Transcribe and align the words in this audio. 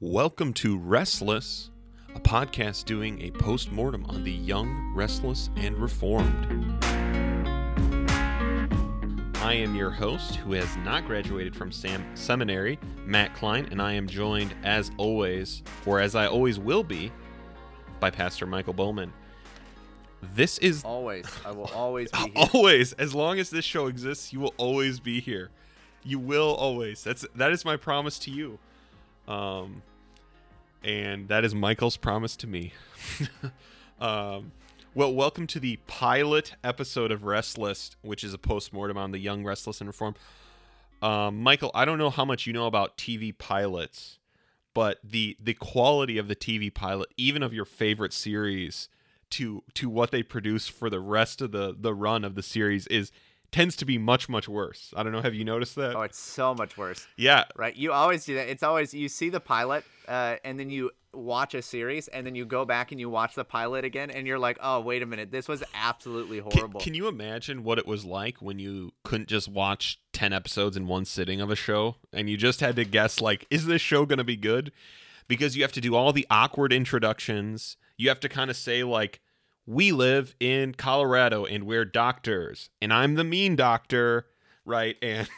Welcome 0.00 0.52
to 0.54 0.78
Restless, 0.78 1.70
a 2.14 2.20
podcast 2.20 2.84
doing 2.84 3.20
a 3.20 3.32
post 3.32 3.72
mortem 3.72 4.06
on 4.06 4.22
the 4.22 4.30
young, 4.30 4.92
restless, 4.94 5.50
and 5.56 5.76
reformed. 5.76 6.46
I 9.38 9.54
am 9.54 9.74
your 9.74 9.90
host, 9.90 10.36
who 10.36 10.52
has 10.52 10.76
not 10.84 11.04
graduated 11.04 11.56
from 11.56 11.72
Sam 11.72 12.06
seminary, 12.14 12.78
Matt 13.06 13.34
Klein, 13.34 13.66
and 13.72 13.82
I 13.82 13.92
am 13.94 14.06
joined, 14.06 14.54
as 14.62 14.92
always, 14.98 15.64
or 15.84 15.98
as 15.98 16.14
I 16.14 16.28
always 16.28 16.60
will 16.60 16.84
be, 16.84 17.10
by 17.98 18.08
Pastor 18.08 18.46
Michael 18.46 18.74
Bowman. 18.74 19.12
This 20.32 20.58
is 20.58 20.84
Always. 20.84 21.26
I 21.44 21.50
will 21.50 21.64
always 21.74 22.08
be 22.12 22.18
here. 22.18 22.48
always, 22.54 22.92
as 22.92 23.16
long 23.16 23.40
as 23.40 23.50
this 23.50 23.64
show 23.64 23.88
exists, 23.88 24.32
you 24.32 24.38
will 24.38 24.54
always 24.58 25.00
be 25.00 25.18
here. 25.20 25.50
You 26.04 26.20
will 26.20 26.54
always. 26.54 27.02
That's 27.02 27.26
that 27.34 27.50
is 27.50 27.64
my 27.64 27.76
promise 27.76 28.20
to 28.20 28.30
you. 28.30 28.60
Um, 29.26 29.82
and 30.82 31.28
that 31.28 31.44
is 31.44 31.54
Michael's 31.54 31.96
promise 31.96 32.36
to 32.36 32.46
me. 32.46 32.72
um, 34.00 34.52
well, 34.94 35.12
welcome 35.12 35.46
to 35.48 35.60
the 35.60 35.78
pilot 35.86 36.54
episode 36.64 37.12
of 37.12 37.24
Restless, 37.24 37.90
which 38.02 38.24
is 38.24 38.34
a 38.34 38.38
postmortem 38.38 38.96
on 38.96 39.12
the 39.12 39.18
young, 39.18 39.44
restless, 39.44 39.80
and 39.80 39.88
Reform. 39.88 40.14
Um, 41.02 41.42
Michael, 41.42 41.70
I 41.74 41.84
don't 41.84 41.98
know 41.98 42.10
how 42.10 42.24
much 42.24 42.46
you 42.46 42.52
know 42.52 42.66
about 42.66 42.96
TV 42.96 43.36
pilots, 43.36 44.18
but 44.74 44.98
the 45.04 45.36
the 45.40 45.54
quality 45.54 46.18
of 46.18 46.28
the 46.28 46.36
TV 46.36 46.72
pilot, 46.72 47.08
even 47.16 47.42
of 47.42 47.52
your 47.52 47.64
favorite 47.64 48.12
series, 48.12 48.88
to 49.30 49.62
to 49.74 49.88
what 49.88 50.10
they 50.10 50.22
produce 50.22 50.66
for 50.66 50.90
the 50.90 51.00
rest 51.00 51.40
of 51.40 51.52
the 51.52 51.76
the 51.78 51.94
run 51.94 52.24
of 52.24 52.34
the 52.34 52.42
series 52.42 52.86
is 52.88 53.12
tends 53.50 53.76
to 53.76 53.84
be 53.84 53.98
much 53.98 54.28
much 54.28 54.48
worse. 54.48 54.92
I 54.96 55.02
don't 55.02 55.12
know. 55.12 55.22
Have 55.22 55.34
you 55.34 55.44
noticed 55.44 55.74
that? 55.76 55.96
Oh, 55.96 56.02
it's 56.02 56.18
so 56.18 56.54
much 56.54 56.76
worse. 56.76 57.06
yeah, 57.16 57.44
Right? 57.56 57.74
You 57.76 57.92
always 57.92 58.24
do 58.24 58.34
that. 58.34 58.48
It's 58.48 58.62
always 58.62 58.92
you 58.94 59.08
see 59.08 59.28
the 59.28 59.40
pilot, 59.40 59.84
uh, 60.06 60.36
and 60.44 60.58
then 60.58 60.70
you 60.70 60.90
watch 61.14 61.54
a 61.54 61.62
series, 61.62 62.08
and 62.08 62.26
then 62.26 62.34
you 62.34 62.44
go 62.44 62.64
back 62.64 62.92
and 62.92 63.00
you 63.00 63.08
watch 63.08 63.34
the 63.34 63.44
pilot 63.44 63.84
again, 63.84 64.10
and 64.10 64.26
you're 64.26 64.38
like, 64.38 64.58
oh, 64.60 64.80
wait 64.80 65.02
a 65.02 65.06
minute, 65.06 65.30
this 65.30 65.48
was 65.48 65.64
absolutely 65.74 66.40
Can, 66.40 66.50
horrible. 66.52 66.80
can 66.80 66.94
you 66.94 67.08
imagine 67.08 67.64
what 67.64 67.78
it 67.78 67.86
was 67.86 68.04
like 68.04 68.42
when 68.42 68.58
you 68.58 68.92
couldn't 69.04 69.28
just 69.28 69.48
watch 69.48 69.98
10 70.12 70.32
episodes 70.32 70.76
in 70.76 70.86
one 70.86 71.04
sitting 71.04 71.40
of 71.40 71.50
a 71.50 71.56
show 71.56 71.96
and 72.12 72.28
you 72.28 72.36
just 72.36 72.60
had 72.60 72.76
to 72.76 72.84
guess 72.84 73.20
like 73.20 73.46
is 73.50 73.66
this 73.66 73.80
show 73.80 74.04
going 74.04 74.18
to 74.18 74.24
be 74.24 74.36
good? 74.36 74.70
Because 75.26 75.56
you 75.56 75.62
have 75.62 75.72
to 75.72 75.80
do 75.80 75.94
all 75.94 76.12
the 76.12 76.26
awkward 76.30 76.72
introductions. 76.72 77.76
You 77.96 78.08
have 78.08 78.20
to 78.20 78.28
kind 78.28 78.50
of 78.50 78.56
say 78.56 78.82
like 78.84 79.20
we 79.68 79.92
live 79.92 80.34
in 80.40 80.72
Colorado 80.72 81.44
and 81.44 81.64
we're 81.64 81.84
doctors 81.84 82.70
and 82.80 82.90
I'm 82.90 83.16
the 83.16 83.24
mean 83.24 83.54
doctor, 83.54 84.26
right? 84.64 84.96
And 85.02 85.28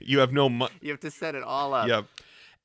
you 0.00 0.18
have 0.18 0.32
no 0.32 0.48
mo- 0.48 0.70
you 0.82 0.90
have 0.90 1.00
to 1.00 1.10
set 1.10 1.36
it 1.36 1.44
all 1.44 1.72
up. 1.72 1.86
Yep. 1.86 2.06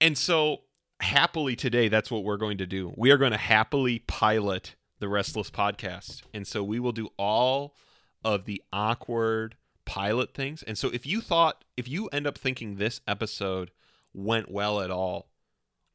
And 0.02 0.18
so 0.18 0.62
happily 1.00 1.56
today, 1.56 1.90
that's 1.90 2.10
what 2.10 2.24
we're 2.24 2.38
going 2.38 2.58
to 2.58 2.66
do. 2.66 2.92
We 2.98 3.12
are 3.12 3.18
going 3.18 3.32
to 3.32 3.38
happily 3.38 4.00
pilot 4.00 4.76
the 4.98 5.08
Restless 5.08 5.52
podcast. 5.52 6.24
And 6.34 6.48
so 6.48 6.64
we 6.64 6.80
will 6.80 6.92
do 6.92 7.10
all 7.18 7.76
of 8.26 8.46
the 8.46 8.62
awkward 8.74 9.56
pilot 9.86 10.34
things. 10.34 10.64
And 10.64 10.76
so 10.76 10.90
if 10.90 11.06
you 11.06 11.22
thought, 11.22 11.64
if 11.78 11.88
you 11.88 12.08
end 12.08 12.26
up 12.26 12.38
thinking 12.38 12.76
this 12.76 13.00
episode 13.08 13.70
went 14.12 14.50
well 14.52 14.82
at 14.82 14.90
all, 14.90 15.29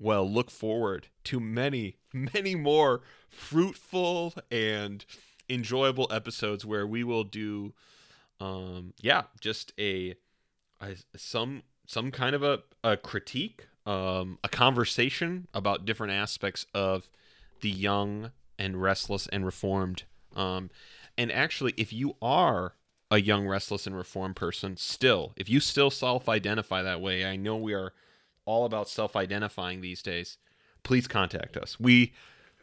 well, 0.05 0.31
look 0.31 0.51
forward 0.51 1.09
to 1.25 1.41
many, 1.41 1.97
many 2.13 2.55
more 2.55 3.01
fruitful 3.31 4.35
and 4.51 5.05
enjoyable 5.49 6.07
episodes 6.11 6.65
where 6.65 6.87
we 6.87 7.03
will 7.03 7.25
do, 7.25 7.73
um, 8.39 8.93
yeah, 9.01 9.23
just 9.41 9.73
a, 9.81 10.15
a 10.81 10.97
some 11.17 11.63
some 11.87 12.11
kind 12.11 12.35
of 12.35 12.43
a, 12.43 12.61
a 12.83 12.99
critique, 12.99 13.67
um, 13.87 14.39
a 14.45 14.49
conversation 14.49 15.49
about 15.55 15.87
different 15.87 16.13
aspects 16.13 16.67
of 16.75 17.09
the 17.63 17.71
young 17.71 18.31
and 18.59 18.83
restless 18.83 19.27
and 19.29 19.47
reformed. 19.47 20.03
Um, 20.37 20.69
and 21.17 21.33
actually, 21.33 21.73
if 21.79 21.95
you 21.95 22.17
are 22.21 22.75
a 23.11 23.21
young, 23.21 23.47
restless, 23.47 23.87
and 23.87 23.97
reformed 23.97 24.37
person, 24.37 24.77
still, 24.77 25.33
if 25.37 25.49
you 25.49 25.61
still 25.61 25.91
self 25.91 26.29
identify 26.29 26.83
that 26.83 27.01
way, 27.01 27.25
I 27.25 27.37
know 27.37 27.57
we 27.57 27.73
are 27.73 27.95
all 28.47 28.65
about 28.65 28.89
self 28.89 29.17
identifying 29.17 29.81
these 29.81 30.03
days. 30.03 30.39
Please 30.83 31.07
contact 31.07 31.57
us. 31.57 31.79
We 31.81 32.13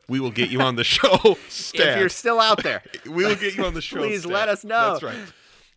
we 0.08 0.20
will 0.20 0.32
get 0.32 0.50
you 0.50 0.62
on 0.62 0.76
the 0.76 0.84
show. 0.96 1.18
If 1.24 1.74
you're 1.76 2.10
still 2.10 2.40
out 2.40 2.64
there, 2.64 2.84
we 3.06 3.26
will 3.26 3.36
get 3.36 3.56
you 3.56 3.66
on 3.66 3.74
the 3.74 3.82
show. 3.82 3.98
Please 3.98 4.22
stat. 4.22 4.32
let 4.32 4.50
us 4.50 4.64
know. 4.64 4.92
That's 4.92 5.04
right. 5.04 5.34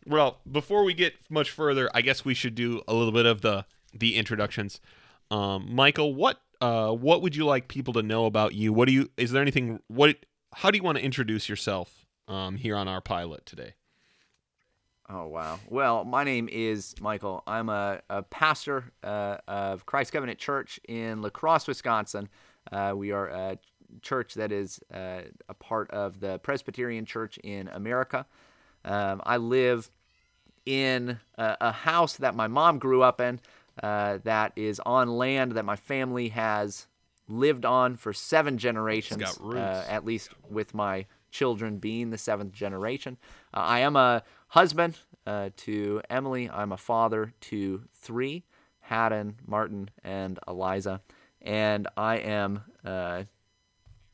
Well, 0.06 0.41
before 0.50 0.84
we 0.84 0.93
get 0.93 1.14
much 1.31 1.50
further, 1.50 1.88
I 1.94 2.03
guess 2.03 2.25
we 2.25 2.34
should 2.34 2.54
do 2.54 2.82
a 2.87 2.94
little 2.94 3.12
bit 3.12 3.26
of 3.26 3.41
the 3.41 3.64
the 3.93 4.16
introductions. 4.16 4.81
Um, 5.31 5.75
Michael, 5.75 6.14
what 6.14 6.41
uh, 6.60 6.93
what 6.93 7.22
would 7.22 7.34
you 7.34 7.44
like 7.47 7.69
people 7.69 7.94
to 7.94 8.03
know 8.03 8.26
about 8.26 8.54
you? 8.54 8.72
What 8.72 8.88
do 8.88 8.93
you? 8.93 9.10
Is 9.16 9.32
there 9.32 9.43
anything? 9.43 9.81
What? 9.88 10.16
How 10.53 10.70
do 10.70 10.76
you 10.76 10.84
want 10.84 10.98
to 10.98 11.04
introduce 11.04 11.48
yourself 11.48 12.06
um, 12.28 12.56
here 12.56 12.76
on 12.76 12.87
our 12.87 13.00
pilot 13.00 13.44
today? 13.47 13.75
Oh 15.10 15.26
wow. 15.26 15.59
Well, 15.69 16.04
my 16.04 16.25
name 16.25 16.48
is 16.50 16.94
Michael. 17.00 17.42
I'm 17.47 17.69
a, 17.69 18.00
a 18.09 18.22
pastor 18.22 18.84
uh, 19.03 19.37
of 19.47 19.84
Christ 19.84 20.12
Covenant 20.12 20.38
Church 20.38 20.81
in 20.88 21.20
La 21.20 21.28
Crosse, 21.28 21.69
Wisconsin. 21.69 22.28
Uh, 22.72 22.94
we 22.97 23.12
are 23.12 23.28
a 23.28 23.59
church 24.00 24.34
that 24.34 24.50
is 24.50 24.81
uh, 24.93 25.20
a 25.48 25.54
part 25.54 25.91
of 25.91 26.20
the 26.20 26.38
Presbyterian 26.38 27.04
Church 27.04 27.38
in 27.44 27.69
America. 27.69 28.25
Um, 28.84 29.20
I 29.26 29.37
live 29.37 29.91
in 30.64 31.19
a, 31.37 31.56
a 31.60 31.72
house 31.72 32.16
that 32.16 32.34
my 32.34 32.47
mom 32.47 32.78
grew 32.78 33.03
up 33.03 33.20
in. 33.20 33.41
Uh, 33.82 34.19
that 34.25 34.53
is 34.56 34.81
on 34.87 35.09
land 35.09 35.53
that 35.53 35.64
my 35.64 35.76
family 35.76 36.28
has 36.28 36.87
lived 37.28 37.66
on 37.66 37.97
for 37.97 38.12
seven 38.12 38.56
generations, 38.56 39.20
uh, 39.59 39.84
at 39.88 40.04
least 40.04 40.31
with 40.48 40.72
my 40.72 41.04
children 41.31 41.78
being 41.78 42.10
the 42.10 42.19
seventh 42.19 42.53
generation. 42.53 43.16
Uh, 43.53 43.59
I 43.59 43.81
am 43.81 43.97
a 43.97 44.22
husband 44.54 45.00
uh, 45.26 45.50
to 45.56 46.00
Emily. 46.09 46.48
I'm 46.48 46.70
a 46.70 46.76
father 46.76 47.34
to 47.41 47.82
three 47.92 48.44
Haddon, 48.78 49.34
Martin, 49.44 49.91
and 50.04 50.38
Eliza. 50.47 51.00
And 51.42 51.88
I 51.97 52.19
am 52.19 52.62
uh, 52.84 53.25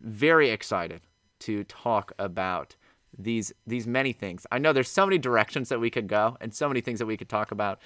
very 0.00 0.48
excited 0.48 1.02
to 1.40 1.64
talk 1.64 2.12
about 2.18 2.74
these 3.18 3.52
these 3.66 3.86
many 3.86 4.12
things. 4.14 4.46
I 4.50 4.58
know 4.58 4.72
there's 4.72 4.88
so 4.88 5.04
many 5.04 5.18
directions 5.18 5.68
that 5.68 5.78
we 5.78 5.90
could 5.90 6.06
go 6.06 6.38
and 6.40 6.54
so 6.54 6.68
many 6.68 6.80
things 6.80 7.00
that 7.00 7.06
we 7.06 7.18
could 7.18 7.28
talk 7.28 7.50
about, 7.52 7.82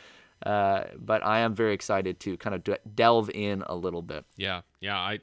uh, 0.47 0.84
but 0.97 1.25
I 1.25 1.41
am 1.41 1.56
very 1.56 1.75
excited 1.75 2.20
to 2.20 2.37
kind 2.37 2.54
of 2.54 2.62
de- 2.62 2.78
delve 2.94 3.31
in 3.31 3.64
a 3.66 3.75
little 3.75 4.03
bit. 4.03 4.25
Yeah, 4.37 4.60
yeah, 4.81 4.98
I 4.98 5.19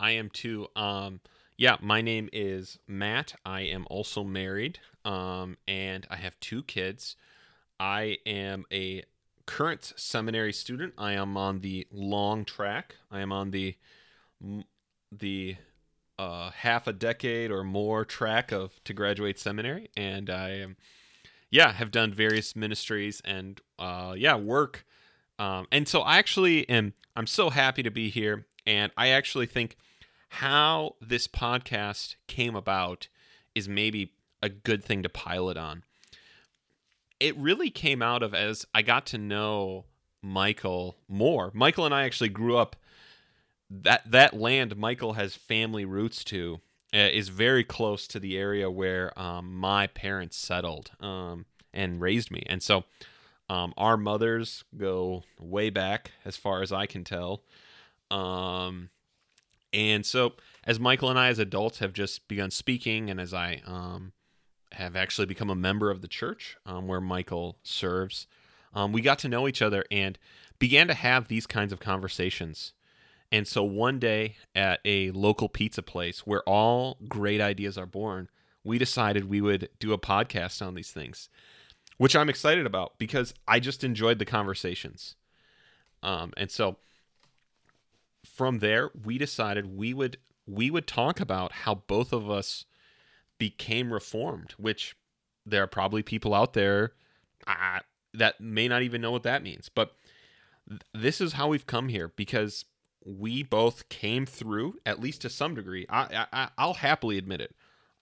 I 0.00 0.12
am 0.12 0.30
too. 0.30 0.66
Um 0.74 1.20
yeah, 1.58 1.76
my 1.80 2.02
name 2.02 2.28
is 2.32 2.78
Matt. 2.86 3.34
I 3.44 3.62
am 3.62 3.86
also 3.88 4.22
married. 4.22 4.78
Um 5.06 5.56
and 5.66 6.06
I 6.10 6.16
have 6.16 6.38
two 6.40 6.62
kids. 6.62 7.16
I 7.78 8.18
am 8.26 8.64
a 8.72 9.04
current 9.46 9.92
seminary 9.96 10.52
student. 10.52 10.92
I 10.98 11.12
am 11.12 11.36
on 11.36 11.60
the 11.60 11.86
long 11.90 12.44
track. 12.44 12.96
I 13.10 13.20
am 13.20 13.32
on 13.32 13.50
the 13.52 13.76
the 15.12 15.56
uh, 16.18 16.50
half 16.50 16.86
a 16.86 16.92
decade 16.92 17.50
or 17.50 17.62
more 17.62 18.04
track 18.04 18.52
of 18.52 18.82
to 18.84 18.92
graduate 18.92 19.38
seminary, 19.38 19.90
and 19.96 20.30
I 20.30 20.50
am, 20.50 20.76
yeah, 21.50 21.72
have 21.72 21.90
done 21.90 22.12
various 22.12 22.56
ministries 22.56 23.20
and 23.24 23.60
uh, 23.78 24.14
yeah, 24.16 24.36
work. 24.36 24.84
Um, 25.38 25.66
and 25.70 25.86
so 25.86 26.00
I 26.00 26.18
actually 26.18 26.68
am. 26.68 26.94
I'm 27.14 27.26
so 27.26 27.50
happy 27.50 27.82
to 27.82 27.90
be 27.90 28.10
here, 28.10 28.46
and 28.66 28.92
I 28.96 29.08
actually 29.08 29.46
think 29.46 29.76
how 30.28 30.96
this 31.00 31.28
podcast 31.28 32.16
came 32.26 32.56
about 32.56 33.08
is 33.54 33.68
maybe 33.68 34.12
a 34.46 34.50
good 34.50 34.82
thing 34.82 35.02
to 35.02 35.08
pilot 35.08 35.56
on. 35.58 35.84
It 37.20 37.36
really 37.36 37.70
came 37.70 38.02
out 38.02 38.22
of 38.22 38.34
as 38.34 38.64
I 38.74 38.82
got 38.82 39.06
to 39.06 39.18
know 39.18 39.84
Michael 40.22 40.96
more. 41.08 41.50
Michael 41.54 41.84
and 41.84 41.94
I 41.94 42.04
actually 42.04 42.30
grew 42.30 42.56
up 42.56 42.76
that 43.68 44.10
that 44.10 44.34
land 44.34 44.76
Michael 44.76 45.14
has 45.14 45.34
family 45.34 45.84
roots 45.84 46.24
to 46.24 46.60
uh, 46.94 46.98
is 46.98 47.28
very 47.28 47.64
close 47.64 48.06
to 48.06 48.20
the 48.20 48.36
area 48.38 48.70
where 48.70 49.18
um, 49.18 49.54
my 49.54 49.86
parents 49.88 50.36
settled 50.36 50.90
um, 51.00 51.46
and 51.74 52.00
raised 52.00 52.30
me, 52.30 52.42
and 52.46 52.62
so 52.62 52.84
um, 53.48 53.72
our 53.76 53.96
mothers 53.96 54.64
go 54.76 55.24
way 55.38 55.70
back 55.70 56.12
as 56.24 56.36
far 56.36 56.62
as 56.62 56.72
I 56.72 56.86
can 56.86 57.04
tell. 57.04 57.42
Um, 58.10 58.90
and 59.72 60.06
so 60.06 60.34
as 60.64 60.80
Michael 60.80 61.10
and 61.10 61.18
I 61.18 61.28
as 61.28 61.38
adults 61.38 61.78
have 61.78 61.92
just 61.92 62.28
begun 62.28 62.50
speaking, 62.50 63.10
and 63.10 63.20
as 63.20 63.34
I 63.34 63.62
um, 63.66 64.12
have 64.76 64.96
actually 64.96 65.26
become 65.26 65.50
a 65.50 65.54
member 65.54 65.90
of 65.90 66.02
the 66.02 66.08
church 66.08 66.56
um, 66.66 66.86
where 66.86 67.00
Michael 67.00 67.56
serves, 67.62 68.26
um, 68.74 68.92
we 68.92 69.00
got 69.00 69.18
to 69.20 69.28
know 69.28 69.48
each 69.48 69.62
other 69.62 69.84
and 69.90 70.18
began 70.58 70.86
to 70.88 70.94
have 70.94 71.28
these 71.28 71.46
kinds 71.46 71.72
of 71.72 71.80
conversations. 71.80 72.72
And 73.32 73.48
so 73.48 73.62
one 73.64 73.98
day 73.98 74.36
at 74.54 74.80
a 74.84 75.10
local 75.10 75.48
pizza 75.48 75.82
place 75.82 76.26
where 76.26 76.42
all 76.42 76.98
great 77.08 77.40
ideas 77.40 77.76
are 77.76 77.86
born, 77.86 78.28
we 78.64 78.78
decided 78.78 79.28
we 79.28 79.40
would 79.40 79.68
do 79.78 79.92
a 79.92 79.98
podcast 79.98 80.64
on 80.64 80.74
these 80.74 80.90
things, 80.90 81.28
which 81.96 82.14
I'm 82.14 82.28
excited 82.28 82.66
about 82.66 82.98
because 82.98 83.34
I 83.48 83.60
just 83.60 83.82
enjoyed 83.82 84.18
the 84.18 84.24
conversations. 84.24 85.16
Um, 86.02 86.32
and 86.36 86.50
so 86.50 86.76
from 88.24 88.58
there, 88.58 88.90
we 89.04 89.18
decided 89.18 89.76
we 89.76 89.94
would 89.94 90.18
we 90.46 90.70
would 90.70 90.86
talk 90.86 91.18
about 91.18 91.50
how 91.50 91.74
both 91.74 92.12
of 92.12 92.30
us 92.30 92.66
became 93.38 93.92
reformed, 93.92 94.52
which 94.58 94.96
there 95.44 95.62
are 95.62 95.68
probably 95.68 96.02
people 96.02 96.34
out 96.34 96.52
there 96.54 96.92
uh, 97.46 97.80
that 98.14 98.40
may 98.40 98.68
not 98.68 98.82
even 98.82 99.00
know 99.00 99.12
what 99.12 99.22
that 99.22 99.42
means. 99.42 99.68
But 99.68 99.92
th- 100.68 100.82
this 100.92 101.20
is 101.20 101.34
how 101.34 101.48
we've 101.48 101.66
come 101.66 101.88
here 101.88 102.12
because 102.16 102.64
we 103.04 103.42
both 103.42 103.88
came 103.88 104.26
through, 104.26 104.76
at 104.84 105.00
least 105.00 105.22
to 105.22 105.30
some 105.30 105.54
degree. 105.54 105.86
I, 105.88 106.26
I 106.32 106.48
I'll 106.58 106.74
happily 106.74 107.18
admit 107.18 107.40
it. 107.40 107.54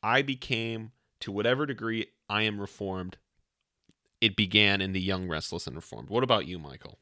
I 0.03 0.23
became 0.23 0.93
to 1.21 1.33
whatever 1.33 1.67
degree 1.67 2.07
I 2.29 2.43
am 2.43 2.61
reformed. 2.61 3.19
It 4.21 4.37
began 4.37 4.81
in 4.81 4.93
the 4.93 5.01
young, 5.01 5.29
restless, 5.29 5.67
and 5.67 5.77
reformed. 5.77 6.09
What 6.09 6.25
about 6.25 6.47
you, 6.47 6.59
Michael? 6.59 6.99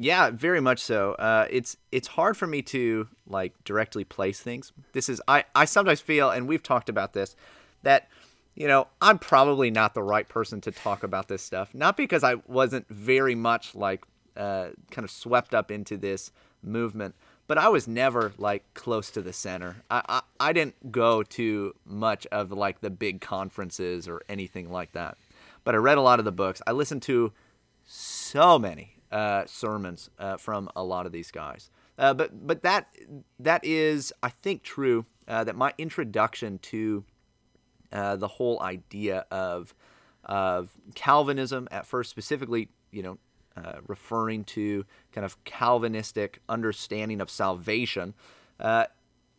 Yeah, 0.00 0.30
very 0.30 0.60
much 0.60 0.78
so. 0.78 1.12
Uh, 1.14 1.48
it's 1.50 1.76
it's 1.90 2.06
hard 2.06 2.36
for 2.36 2.46
me 2.46 2.62
to 2.62 3.08
like 3.26 3.52
directly 3.64 4.04
place 4.04 4.40
things. 4.40 4.72
This 4.92 5.08
is 5.08 5.20
I 5.26 5.44
I 5.56 5.64
sometimes 5.64 6.00
feel, 6.00 6.30
and 6.30 6.46
we've 6.46 6.62
talked 6.62 6.88
about 6.88 7.14
this, 7.14 7.34
that 7.82 8.08
you 8.54 8.68
know 8.68 8.86
I'm 9.02 9.18
probably 9.18 9.72
not 9.72 9.94
the 9.94 10.02
right 10.04 10.28
person 10.28 10.60
to 10.62 10.70
talk 10.70 11.02
about 11.02 11.26
this 11.26 11.42
stuff. 11.42 11.74
Not 11.74 11.96
because 11.96 12.22
I 12.22 12.36
wasn't 12.46 12.88
very 12.88 13.34
much 13.34 13.74
like 13.74 14.04
uh, 14.36 14.68
kind 14.92 15.04
of 15.04 15.10
swept 15.10 15.52
up 15.52 15.72
into 15.72 15.96
this 15.96 16.30
movement, 16.62 17.16
but 17.48 17.58
I 17.58 17.68
was 17.68 17.88
never 17.88 18.32
like 18.38 18.62
close 18.74 19.10
to 19.10 19.20
the 19.20 19.32
center. 19.32 19.78
I, 19.90 20.02
I 20.08 20.22
I 20.38 20.52
didn't 20.52 20.92
go 20.92 21.24
to 21.24 21.74
much 21.84 22.24
of 22.30 22.52
like 22.52 22.82
the 22.82 22.90
big 22.90 23.20
conferences 23.20 24.06
or 24.06 24.22
anything 24.28 24.70
like 24.70 24.92
that. 24.92 25.18
But 25.64 25.74
I 25.74 25.78
read 25.78 25.98
a 25.98 26.02
lot 26.02 26.20
of 26.20 26.24
the 26.24 26.30
books. 26.30 26.62
I 26.68 26.70
listened 26.70 27.02
to 27.02 27.32
so 27.84 28.60
many 28.60 28.97
uh, 29.10 29.44
sermons 29.46 30.10
uh, 30.18 30.36
from 30.36 30.68
a 30.76 30.82
lot 30.82 31.06
of 31.06 31.12
these 31.12 31.30
guys. 31.30 31.70
Uh, 31.98 32.14
but 32.14 32.46
but 32.46 32.62
that 32.62 32.94
that 33.40 33.64
is 33.64 34.12
I 34.22 34.28
think 34.28 34.62
true 34.62 35.06
uh, 35.26 35.44
that 35.44 35.56
my 35.56 35.72
introduction 35.78 36.58
to 36.58 37.04
uh, 37.92 38.16
the 38.16 38.28
whole 38.28 38.60
idea 38.62 39.26
of 39.30 39.74
of 40.24 40.70
Calvinism 40.94 41.68
at 41.70 41.86
first 41.86 42.10
specifically 42.10 42.68
you 42.92 43.02
know 43.02 43.18
uh, 43.56 43.80
referring 43.86 44.44
to 44.44 44.84
kind 45.12 45.24
of 45.24 45.42
Calvinistic 45.44 46.40
understanding 46.48 47.20
of 47.20 47.30
salvation. 47.30 48.14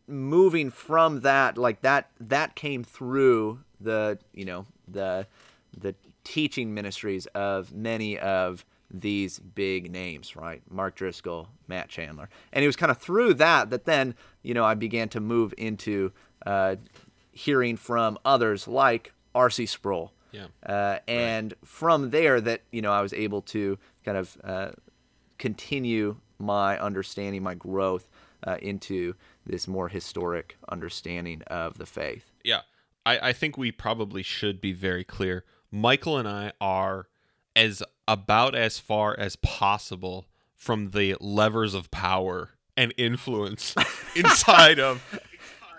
Moving 0.08 0.72
from 0.72 1.20
that, 1.20 1.56
like 1.56 1.82
that, 1.82 2.10
that 2.20 2.56
came 2.56 2.84
through 2.84 3.60
the 3.80 4.18
you 4.34 4.44
know 4.44 4.66
the 4.88 5.28
the 5.78 5.94
teaching 6.24 6.74
ministries 6.74 7.26
of 7.28 7.74
many 7.74 8.18
of 8.18 8.66
these 8.92 9.40
big 9.40 9.92
names, 9.92 10.36
right? 10.36 10.62
Mark 10.70 10.96
Driscoll, 10.96 11.50
Matt 11.68 11.90
Chandler, 11.90 12.30
and 12.52 12.64
it 12.64 12.68
was 12.68 12.76
kind 12.76 12.92
of 12.92 12.98
through 12.98 13.36
that 13.36 13.70
that 13.70 13.86
then 13.86 14.16
you 14.42 14.54
know 14.54 14.64
I 14.64 14.74
began 14.74 15.10
to 15.10 15.20
move 15.20 15.54
into 15.58 16.12
uh, 16.46 16.76
hearing 17.32 17.78
from 17.78 18.18
others 18.26 18.68
like 18.68 19.14
R.C. 19.36 19.66
Sproul. 19.66 20.14
Yeah. 20.32 20.48
Uh, 20.66 21.00
and 21.08 21.54
right. 21.54 21.68
from 21.68 22.10
there, 22.12 22.40
that 22.42 22.62
you 22.72 22.82
know, 22.82 22.92
I 22.92 23.02
was 23.02 23.14
able 23.14 23.42
to 23.44 23.78
kind 24.04 24.18
of 24.18 24.38
uh, 24.44 24.72
continue 25.38 26.18
my 26.38 26.78
understanding, 26.80 27.44
my 27.44 27.56
growth 27.56 28.10
uh, 28.46 28.58
into 28.62 29.16
this 29.46 29.68
more 29.68 29.90
historic 29.90 30.58
understanding 30.70 31.42
of 31.48 31.78
the 31.78 31.86
faith. 31.86 32.32
Yeah, 32.44 32.62
I, 33.06 33.30
I 33.30 33.34
think 33.34 33.58
we 33.58 33.72
probably 33.72 34.24
should 34.24 34.62
be 34.62 34.74
very 34.74 35.04
clear. 35.04 35.46
Michael 35.72 36.18
and 36.18 36.28
I 36.28 36.54
are 36.62 37.08
as 37.56 37.84
about 38.08 38.56
as 38.56 38.80
far 38.80 39.18
as 39.18 39.36
possible 39.38 40.28
from 40.56 40.92
the 40.92 41.16
levers 41.20 41.74
of 41.74 41.90
power 41.92 42.52
and 42.76 42.94
influence 42.98 43.76
inside 44.16 44.80
of 44.80 45.04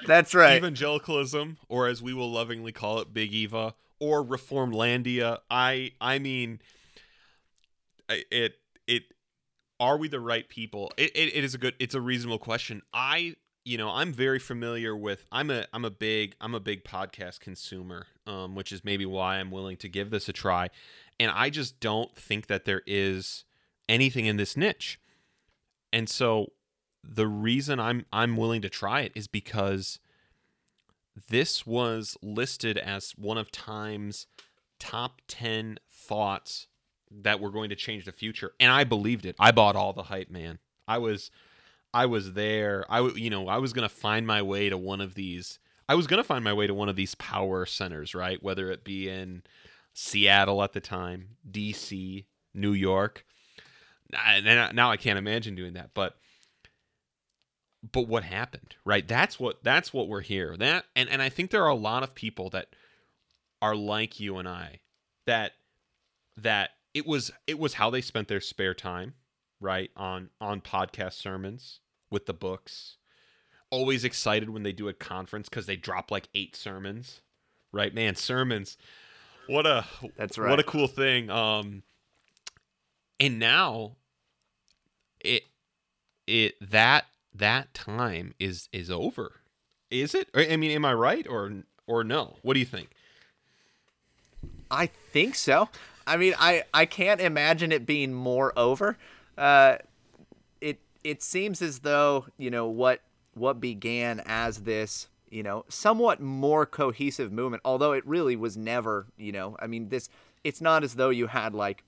that's 0.06 0.34
right. 0.34 0.56
evangelicalism 0.56 1.58
or 1.68 1.88
as 1.88 2.02
we 2.02 2.14
will 2.14 2.30
lovingly 2.30 2.72
call 2.72 2.98
it 3.00 3.12
big 3.12 3.32
eva 3.32 3.74
or 3.98 4.24
reformlandia. 4.24 5.38
I 5.50 5.92
i 6.00 6.18
mean 6.18 6.60
it 8.08 8.54
it 8.86 9.02
are 9.78 9.96
we 9.96 10.08
the 10.08 10.20
right 10.20 10.46
people? 10.46 10.92
It, 10.98 11.10
it, 11.14 11.36
it 11.36 11.44
is 11.44 11.54
a 11.54 11.58
good 11.58 11.74
it's 11.78 11.94
a 11.94 12.00
reasonable 12.00 12.38
question. 12.38 12.82
I 12.92 13.36
you 13.64 13.76
know 13.76 13.90
i'm 13.90 14.12
very 14.12 14.38
familiar 14.38 14.96
with 14.96 15.24
i'm 15.30 15.50
a 15.50 15.66
i'm 15.72 15.84
a 15.84 15.90
big 15.90 16.34
i'm 16.40 16.54
a 16.54 16.60
big 16.60 16.82
podcast 16.82 17.40
consumer 17.40 18.06
um, 18.26 18.54
which 18.54 18.72
is 18.72 18.84
maybe 18.84 19.04
why 19.04 19.36
i'm 19.36 19.50
willing 19.50 19.76
to 19.76 19.88
give 19.88 20.10
this 20.10 20.28
a 20.28 20.32
try 20.32 20.68
and 21.20 21.30
i 21.30 21.48
just 21.50 21.78
don't 21.78 22.16
think 22.16 22.48
that 22.48 22.64
there 22.64 22.82
is 22.86 23.44
anything 23.90 24.26
in 24.26 24.36
this 24.36 24.56
niche. 24.56 24.98
And 25.92 26.08
so 26.08 26.52
the 27.02 27.26
reason 27.26 27.80
i'm 27.80 28.04
i'm 28.12 28.36
willing 28.36 28.62
to 28.62 28.68
try 28.68 29.00
it 29.00 29.12
is 29.14 29.26
because 29.26 29.98
this 31.28 31.66
was 31.66 32.16
listed 32.22 32.76
as 32.78 33.12
one 33.16 33.38
of 33.38 33.50
time's 33.50 34.26
top 34.78 35.20
10 35.28 35.78
thoughts 35.90 36.66
that 37.10 37.40
were 37.40 37.50
going 37.50 37.70
to 37.70 37.76
change 37.76 38.04
the 38.04 38.12
future 38.12 38.52
and 38.60 38.70
i 38.70 38.84
believed 38.84 39.26
it. 39.26 39.36
I 39.38 39.50
bought 39.50 39.76
all 39.76 39.92
the 39.92 40.04
hype 40.04 40.30
man. 40.30 40.58
I 40.86 40.98
was 40.98 41.30
i 41.92 42.06
was 42.06 42.34
there. 42.34 42.84
I 42.88 43.00
you 43.08 43.30
know 43.30 43.48
i 43.48 43.58
was 43.58 43.72
going 43.72 43.88
to 43.88 43.94
find 43.94 44.26
my 44.26 44.42
way 44.42 44.68
to 44.68 44.78
one 44.78 45.00
of 45.00 45.14
these 45.14 45.58
i 45.88 45.94
was 45.94 46.06
going 46.06 46.18
to 46.18 46.24
find 46.24 46.44
my 46.44 46.52
way 46.52 46.66
to 46.66 46.74
one 46.74 46.88
of 46.88 46.96
these 46.96 47.14
power 47.16 47.66
centers 47.66 48.14
right? 48.14 48.42
Whether 48.42 48.70
it 48.70 48.84
be 48.84 49.08
in 49.08 49.42
seattle 50.00 50.62
at 50.62 50.72
the 50.72 50.80
time 50.80 51.36
dc 51.50 52.24
new 52.54 52.72
york 52.72 53.24
now 54.12 54.90
i 54.90 54.96
can't 54.96 55.18
imagine 55.18 55.54
doing 55.54 55.74
that 55.74 55.90
but 55.94 56.16
but 57.92 58.08
what 58.08 58.24
happened 58.24 58.76
right 58.84 59.06
that's 59.06 59.38
what 59.38 59.62
that's 59.62 59.92
what 59.92 60.08
we're 60.08 60.20
here 60.20 60.56
that 60.56 60.84
and 60.96 61.08
and 61.08 61.20
i 61.22 61.28
think 61.28 61.50
there 61.50 61.64
are 61.64 61.68
a 61.68 61.74
lot 61.74 62.02
of 62.02 62.14
people 62.14 62.50
that 62.50 62.74
are 63.62 63.76
like 63.76 64.18
you 64.18 64.36
and 64.38 64.48
i 64.48 64.80
that 65.26 65.52
that 66.36 66.70
it 66.94 67.06
was 67.06 67.30
it 67.46 67.58
was 67.58 67.74
how 67.74 67.90
they 67.90 68.00
spent 68.00 68.28
their 68.28 68.40
spare 68.40 68.74
time, 68.74 69.14
right? 69.60 69.90
On 69.96 70.30
on 70.40 70.60
podcast 70.60 71.14
sermons 71.14 71.80
with 72.10 72.26
the 72.26 72.34
books. 72.34 72.96
Always 73.70 74.04
excited 74.04 74.50
when 74.50 74.64
they 74.64 74.72
do 74.72 74.88
a 74.88 74.92
conference 74.92 75.48
because 75.48 75.66
they 75.66 75.76
drop 75.76 76.10
like 76.10 76.28
eight 76.34 76.56
sermons, 76.56 77.20
right? 77.72 77.94
Man, 77.94 78.16
sermons. 78.16 78.76
What 79.50 79.66
a 79.66 79.84
that's 80.16 80.38
right. 80.38 80.48
What 80.48 80.60
a 80.60 80.62
cool 80.62 80.86
thing. 80.86 81.28
Um, 81.28 81.82
and 83.18 83.40
now 83.40 83.96
it 85.18 85.42
it 86.28 86.54
that 86.70 87.06
that 87.34 87.74
time 87.74 88.34
is 88.38 88.68
is 88.72 88.92
over. 88.92 89.32
Is 89.90 90.14
it? 90.14 90.28
I 90.34 90.56
mean, 90.56 90.70
am 90.70 90.84
I 90.84 90.94
right 90.94 91.26
or 91.28 91.52
or 91.88 92.04
no? 92.04 92.36
What 92.42 92.54
do 92.54 92.60
you 92.60 92.66
think? 92.66 92.90
I 94.70 94.86
think 94.86 95.34
so. 95.34 95.68
I 96.06 96.16
mean, 96.16 96.34
I 96.38 96.62
I 96.72 96.86
can't 96.86 97.20
imagine 97.20 97.72
it 97.72 97.86
being 97.86 98.14
more 98.14 98.52
over. 98.56 98.96
Uh, 99.36 99.78
it 100.60 100.78
it 101.02 101.24
seems 101.24 101.60
as 101.60 101.80
though 101.80 102.26
you 102.38 102.52
know 102.52 102.68
what 102.68 103.00
what 103.34 103.60
began 103.60 104.22
as 104.26 104.58
this 104.58 105.08
you 105.30 105.42
know 105.42 105.64
somewhat 105.68 106.20
more 106.20 106.66
cohesive 106.66 107.32
movement, 107.32 107.62
although 107.64 107.92
it 107.92 108.06
really 108.06 108.36
was 108.36 108.56
never 108.56 109.06
you 109.16 109.32
know. 109.32 109.56
I 109.60 109.66
mean, 109.66 109.88
this 109.88 110.08
it's 110.44 110.60
not 110.60 110.84
as 110.84 110.94
though 110.94 111.10
you 111.10 111.28
had 111.28 111.54
like 111.54 111.84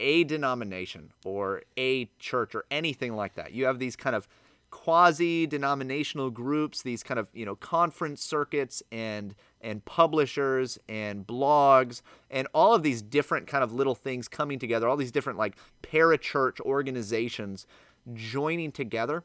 a 0.00 0.24
denomination 0.24 1.10
or 1.24 1.62
a 1.76 2.06
church 2.18 2.54
or 2.54 2.64
anything 2.70 3.16
like 3.16 3.34
that. 3.34 3.52
You 3.52 3.64
have 3.66 3.78
these 3.78 3.96
kind 3.96 4.14
of 4.14 4.28
quasi 4.70 5.46
denominational 5.46 6.30
groups, 6.30 6.82
these 6.82 7.02
kind 7.02 7.18
of, 7.18 7.28
you 7.32 7.46
know, 7.46 7.56
conference 7.56 8.22
circuits 8.22 8.82
and 8.92 9.34
and 9.60 9.84
publishers 9.84 10.78
and 10.88 11.26
blogs 11.26 12.02
and 12.30 12.46
all 12.52 12.74
of 12.74 12.82
these 12.82 13.02
different 13.02 13.46
kind 13.46 13.64
of 13.64 13.72
little 13.72 13.94
things 13.94 14.28
coming 14.28 14.58
together, 14.58 14.88
all 14.88 14.96
these 14.96 15.10
different 15.10 15.38
like 15.38 15.56
parachurch 15.82 16.60
organizations 16.60 17.66
joining 18.14 18.70
together, 18.70 19.24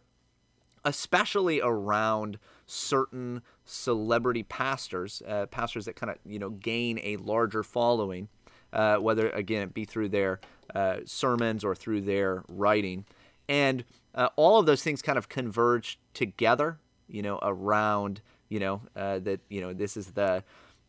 especially 0.86 1.62
around 1.62 2.40
certain 2.72 3.42
celebrity 3.66 4.44
pastors, 4.44 5.22
uh, 5.28 5.46
pastors 5.48 5.86
that 5.86 5.96
kind 5.96 6.10
of, 6.10 6.18
you 6.26 6.40
know, 6.40 6.50
gain 6.50 7.00
a 7.04 7.18
larger 7.18 7.64
following, 7.64 8.30
uh, 8.72 8.96
whether 8.96 9.30
again 9.32 9.62
it 9.62 9.74
be 9.74 9.84
through 9.84 10.08
their 10.08 10.40
uh, 10.74 10.98
sermons 11.06 11.66
or 11.66 11.76
through 11.76 12.00
their 12.00 12.44
writing. 12.48 13.06
And 13.50 13.84
uh, 14.16 14.30
all 14.38 14.58
of 14.58 14.66
those 14.66 14.82
things 14.82 15.02
kind 15.02 15.18
of 15.18 15.28
converge 15.28 16.00
together, 16.14 16.80
you 17.10 17.22
know, 17.22 17.40
around, 17.42 18.22
you 18.48 18.62
know, 18.62 18.82
uh, 18.96 19.20
that, 19.20 19.42
you 19.50 19.60
know, 19.60 19.74
this 19.74 19.98
is 19.98 20.08
the, 20.08 20.42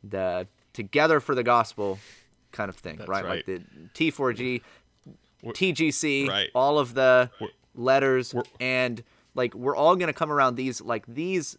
the 0.04 0.46
together 0.72 1.18
for 1.18 1.34
the 1.34 1.42
gospel 1.42 1.98
kind 2.52 2.68
of 2.68 2.76
thing, 2.76 2.98
right? 2.98 3.24
right? 3.24 3.24
Like 3.24 3.46
the 3.46 3.60
T4G, 3.94 4.62
we're, 5.42 5.52
TGC, 5.52 6.28
right. 6.28 6.48
all 6.54 6.78
of 6.78 6.94
the 6.94 7.28
we're, 7.40 7.48
letters, 7.74 8.32
we're, 8.32 8.44
and 8.60 9.02
like 9.34 9.52
we're 9.54 9.74
all 9.74 9.96
going 9.96 10.06
to 10.06 10.12
come 10.12 10.30
around 10.30 10.54
these, 10.54 10.80
like 10.80 11.04
these 11.08 11.58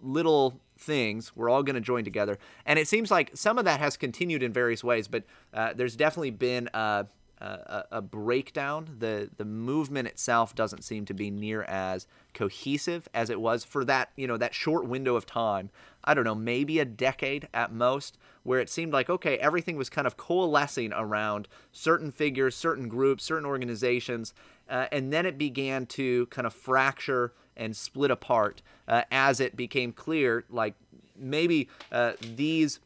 little 0.00 0.60
things 0.78 1.34
we're 1.34 1.48
all 1.48 1.62
going 1.62 1.74
to 1.74 1.80
join 1.80 2.04
together 2.04 2.38
and 2.64 2.78
it 2.78 2.86
seems 2.86 3.10
like 3.10 3.30
some 3.34 3.58
of 3.58 3.64
that 3.64 3.80
has 3.80 3.96
continued 3.96 4.42
in 4.42 4.52
various 4.52 4.84
ways 4.84 5.08
but 5.08 5.24
uh, 5.52 5.72
there's 5.74 5.96
definitely 5.96 6.30
been 6.30 6.68
uh, 6.72 7.02
a, 7.40 7.84
a 7.92 8.02
breakdown. 8.02 8.96
The 8.98 9.30
the 9.36 9.44
movement 9.44 10.08
itself 10.08 10.54
doesn't 10.54 10.82
seem 10.82 11.04
to 11.06 11.14
be 11.14 11.30
near 11.30 11.62
as 11.62 12.06
cohesive 12.34 13.08
as 13.14 13.30
it 13.30 13.40
was 13.40 13.64
for 13.64 13.84
that 13.84 14.10
you 14.16 14.26
know 14.26 14.36
that 14.36 14.54
short 14.54 14.86
window 14.86 15.16
of 15.16 15.26
time. 15.26 15.70
I 16.04 16.14
don't 16.14 16.24
know, 16.24 16.34
maybe 16.34 16.78
a 16.78 16.84
decade 16.84 17.48
at 17.52 17.72
most, 17.72 18.16
where 18.42 18.60
it 18.60 18.70
seemed 18.70 18.92
like 18.92 19.08
okay, 19.08 19.38
everything 19.38 19.76
was 19.76 19.90
kind 19.90 20.06
of 20.06 20.16
coalescing 20.16 20.92
around 20.92 21.48
certain 21.72 22.10
figures, 22.10 22.56
certain 22.56 22.88
groups, 22.88 23.24
certain 23.24 23.46
organizations, 23.46 24.34
uh, 24.68 24.86
and 24.90 25.12
then 25.12 25.26
it 25.26 25.38
began 25.38 25.86
to 25.86 26.26
kind 26.26 26.46
of 26.46 26.54
fracture 26.54 27.32
and 27.58 27.76
split 27.76 28.10
apart 28.10 28.62
uh, 28.86 29.02
as 29.10 29.40
it 29.40 29.56
became 29.56 29.92
clear, 29.92 30.44
like 30.48 30.74
maybe 31.18 31.68
uh, 31.92 32.12
these 32.20 32.80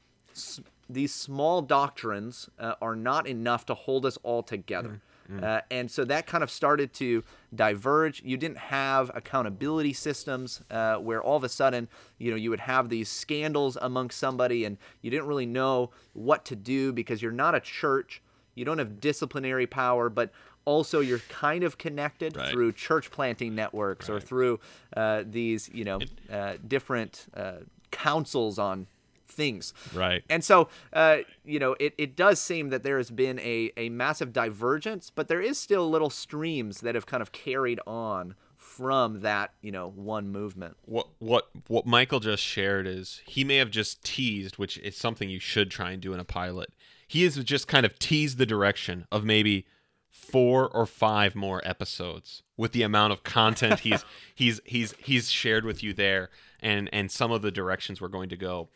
these 0.88 1.14
small 1.14 1.62
doctrines 1.62 2.49
uh, 2.59 2.75
are 2.83 2.97
not 2.97 3.26
enough 3.26 3.64
to 3.67 3.75
hold 3.75 4.05
us 4.05 4.19
all 4.23 4.43
together. 4.43 5.00
Mm, 5.31 5.41
mm. 5.41 5.45
Uh, 5.45 5.61
and 5.71 5.91
so 5.91 6.05
that 6.05 6.26
kind 6.26 6.45
of 6.45 6.50
started 6.50 6.93
to 6.95 7.25
diverge. 7.55 8.23
You 8.25 8.37
didn't 8.37 8.59
have 8.59 9.11
accountability 9.14 9.93
systems 9.93 10.61
uh, 10.71 10.97
where 10.97 11.23
all 11.23 11.37
of 11.37 11.45
a 11.45 11.49
sudden, 11.49 11.88
you 12.19 12.31
know, 12.31 12.37
you 12.37 12.50
would 12.50 12.61
have 12.61 12.88
these 12.88 13.09
scandals 13.09 13.79
amongst 13.81 14.19
somebody 14.19 14.64
and 14.64 14.76
you 15.00 15.11
didn't 15.11 15.26
really 15.26 15.47
know 15.47 15.91
what 16.12 16.45
to 16.47 16.57
do 16.57 16.93
because 16.93 17.23
you're 17.23 17.33
not 17.33 17.55
a 17.55 17.61
church. 17.61 18.23
You 18.55 18.67
don't 18.67 18.79
have 18.79 19.00
disciplinary 19.00 19.67
power, 19.67 20.11
but 20.11 20.31
also 20.64 21.00
you're 21.00 21.21
kind 21.28 21.64
of 21.64 21.78
connected 21.78 22.37
right. 22.37 22.50
through 22.50 22.73
church 22.73 23.11
planting 23.11 23.54
networks 23.54 24.09
right. 24.09 24.16
or 24.16 24.21
through 24.21 24.61
uh, 24.97 25.25
these, 25.26 25.71
you 25.73 25.85
know, 25.85 26.00
uh, 26.31 26.54
different 26.66 27.26
uh, 27.37 27.59
councils 27.90 28.59
on 28.59 28.87
things. 29.26 29.73
Right. 29.95 30.23
And 30.28 30.45
so, 30.45 30.69
uh, 30.92 31.19
you 31.45 31.59
know, 31.59 31.75
it, 31.81 31.95
it 31.99 32.16
does 32.16 32.40
seem 32.40 32.71
that 32.71 32.83
there 32.83 32.99
has 32.99 33.11
been 33.11 33.38
a, 33.40 33.73
a 33.76 33.88
massive 33.88 34.33
divergence, 34.33 35.11
but 35.11 35.28
there 35.28 35.40
is 35.40 35.59
still 35.59 35.90
little 35.90 36.11
streams 36.11 36.81
that 36.81 36.95
have 36.95 37.07
kind 37.07 37.23
of 37.23 37.33
carried 37.33 37.81
on 37.87 38.35
from 38.57 39.21
that, 39.21 39.52
you 39.61 39.71
know, 39.71 39.88
one 39.88 40.31
movement. 40.31 40.76
What 40.87 41.09
what 41.19 41.49
what 41.69 41.85
Michael 41.85 42.21
just 42.21 42.42
shared 42.42 42.87
is 42.87 43.21
he 43.26 43.45
may 43.45 43.57
have 43.57 43.71
just 43.71 44.02
teased, 44.02 44.57
which 44.57 44.78
is 44.78 44.97
something 44.97 45.28
you 45.28 45.40
should 45.40 45.71
try 45.71 45.90
and 45.90 46.00
do 46.00 46.14
in 46.14 46.21
a 46.21 46.25
pilot. 46.25 46.73
He 47.07 47.25
has 47.25 47.37
just 47.45 47.69
kind 47.69 47.85
of 47.85 47.99
teased 47.99 48.38
the 48.38 48.47
direction 48.47 49.07
of 49.12 49.25
maybe 49.25 49.66
four 50.12 50.69
or 50.69 50.85
five 50.85 51.35
more 51.35 51.62
episodes 51.64 52.42
with 52.57 52.73
the 52.73 52.83
amount 52.83 53.12
of 53.14 53.25
content 53.25 53.81
he's 53.81 54.04
he's 54.35 54.61
he's 54.64 54.95
he's 54.99 55.31
shared 55.31 55.64
with 55.64 55.83
you 55.83 55.92
there 55.92 56.28
and 56.61 56.88
and 56.92 57.11
some 57.11 57.33
of 57.33 57.42
the 57.42 57.50
directions 57.50 58.00
we're 58.00 58.09
going 58.09 58.28
to 58.28 58.37
go. 58.37 58.69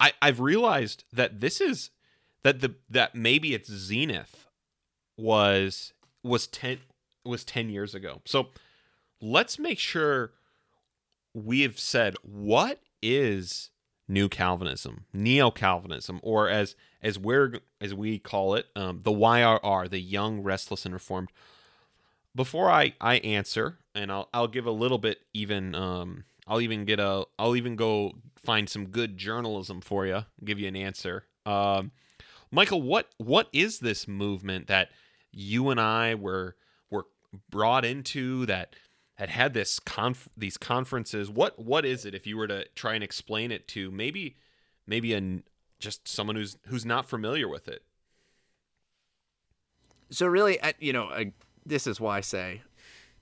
I 0.00 0.12
I've 0.20 0.40
realized 0.40 1.04
that 1.12 1.40
this 1.40 1.60
is 1.60 1.90
that 2.42 2.60
the 2.60 2.74
that 2.90 3.14
maybe 3.14 3.54
its 3.54 3.70
zenith 3.70 4.48
was 5.16 5.92
was 6.24 6.48
10 6.48 6.78
was 7.24 7.44
10 7.44 7.70
years 7.70 7.94
ago. 7.94 8.20
So 8.24 8.48
let's 9.20 9.58
make 9.58 9.78
sure 9.78 10.32
we 11.32 11.60
have 11.62 11.78
said 11.78 12.16
what 12.22 12.80
is 13.00 13.70
new 14.08 14.28
Calvinism, 14.28 15.06
neo 15.12 15.50
Calvinism, 15.50 16.20
or 16.22 16.48
as 16.48 16.74
as 17.04 17.18
we're 17.18 17.60
as 17.80 17.94
we 17.94 18.18
call 18.18 18.54
it, 18.54 18.66
um, 18.74 19.00
the 19.04 19.12
YRR, 19.12 19.88
the 19.90 20.00
Young, 20.00 20.42
Restless, 20.42 20.86
and 20.86 20.94
Reformed. 20.94 21.28
Before 22.34 22.70
I 22.70 22.94
I 23.00 23.16
answer, 23.18 23.78
and 23.94 24.10
I'll 24.10 24.28
I'll 24.32 24.48
give 24.48 24.66
a 24.66 24.72
little 24.72 24.98
bit 24.98 25.20
even 25.34 25.74
um, 25.74 26.24
I'll 26.48 26.62
even 26.62 26.86
get 26.86 26.98
a 26.98 27.26
I'll 27.38 27.54
even 27.54 27.76
go 27.76 28.14
find 28.42 28.68
some 28.68 28.86
good 28.86 29.16
journalism 29.18 29.82
for 29.82 30.06
you, 30.06 30.24
give 30.42 30.58
you 30.58 30.66
an 30.66 30.76
answer. 30.76 31.26
Um, 31.46 31.92
Michael, 32.50 32.82
what 32.82 33.10
what 33.18 33.48
is 33.52 33.80
this 33.80 34.08
movement 34.08 34.66
that 34.68 34.88
you 35.30 35.68
and 35.68 35.78
I 35.78 36.14
were 36.14 36.56
were 36.90 37.06
brought 37.50 37.84
into 37.84 38.46
that 38.46 38.76
had 39.16 39.28
had 39.28 39.52
this 39.52 39.78
conf- 39.78 40.30
these 40.36 40.56
conferences? 40.56 41.30
What 41.30 41.58
what 41.58 41.84
is 41.84 42.06
it 42.06 42.14
if 42.14 42.26
you 42.26 42.38
were 42.38 42.48
to 42.48 42.66
try 42.74 42.94
and 42.94 43.04
explain 43.04 43.52
it 43.52 43.68
to 43.68 43.90
maybe 43.90 44.36
maybe 44.86 45.12
a 45.12 45.42
just 45.78 46.08
someone 46.08 46.36
who's 46.36 46.56
who's 46.66 46.84
not 46.84 47.06
familiar 47.06 47.48
with 47.48 47.68
it? 47.68 47.82
So 50.10 50.26
really, 50.26 50.58
you 50.78 50.92
know, 50.92 51.10
this 51.66 51.86
is 51.86 52.00
why 52.00 52.18
I 52.18 52.20
say, 52.20 52.62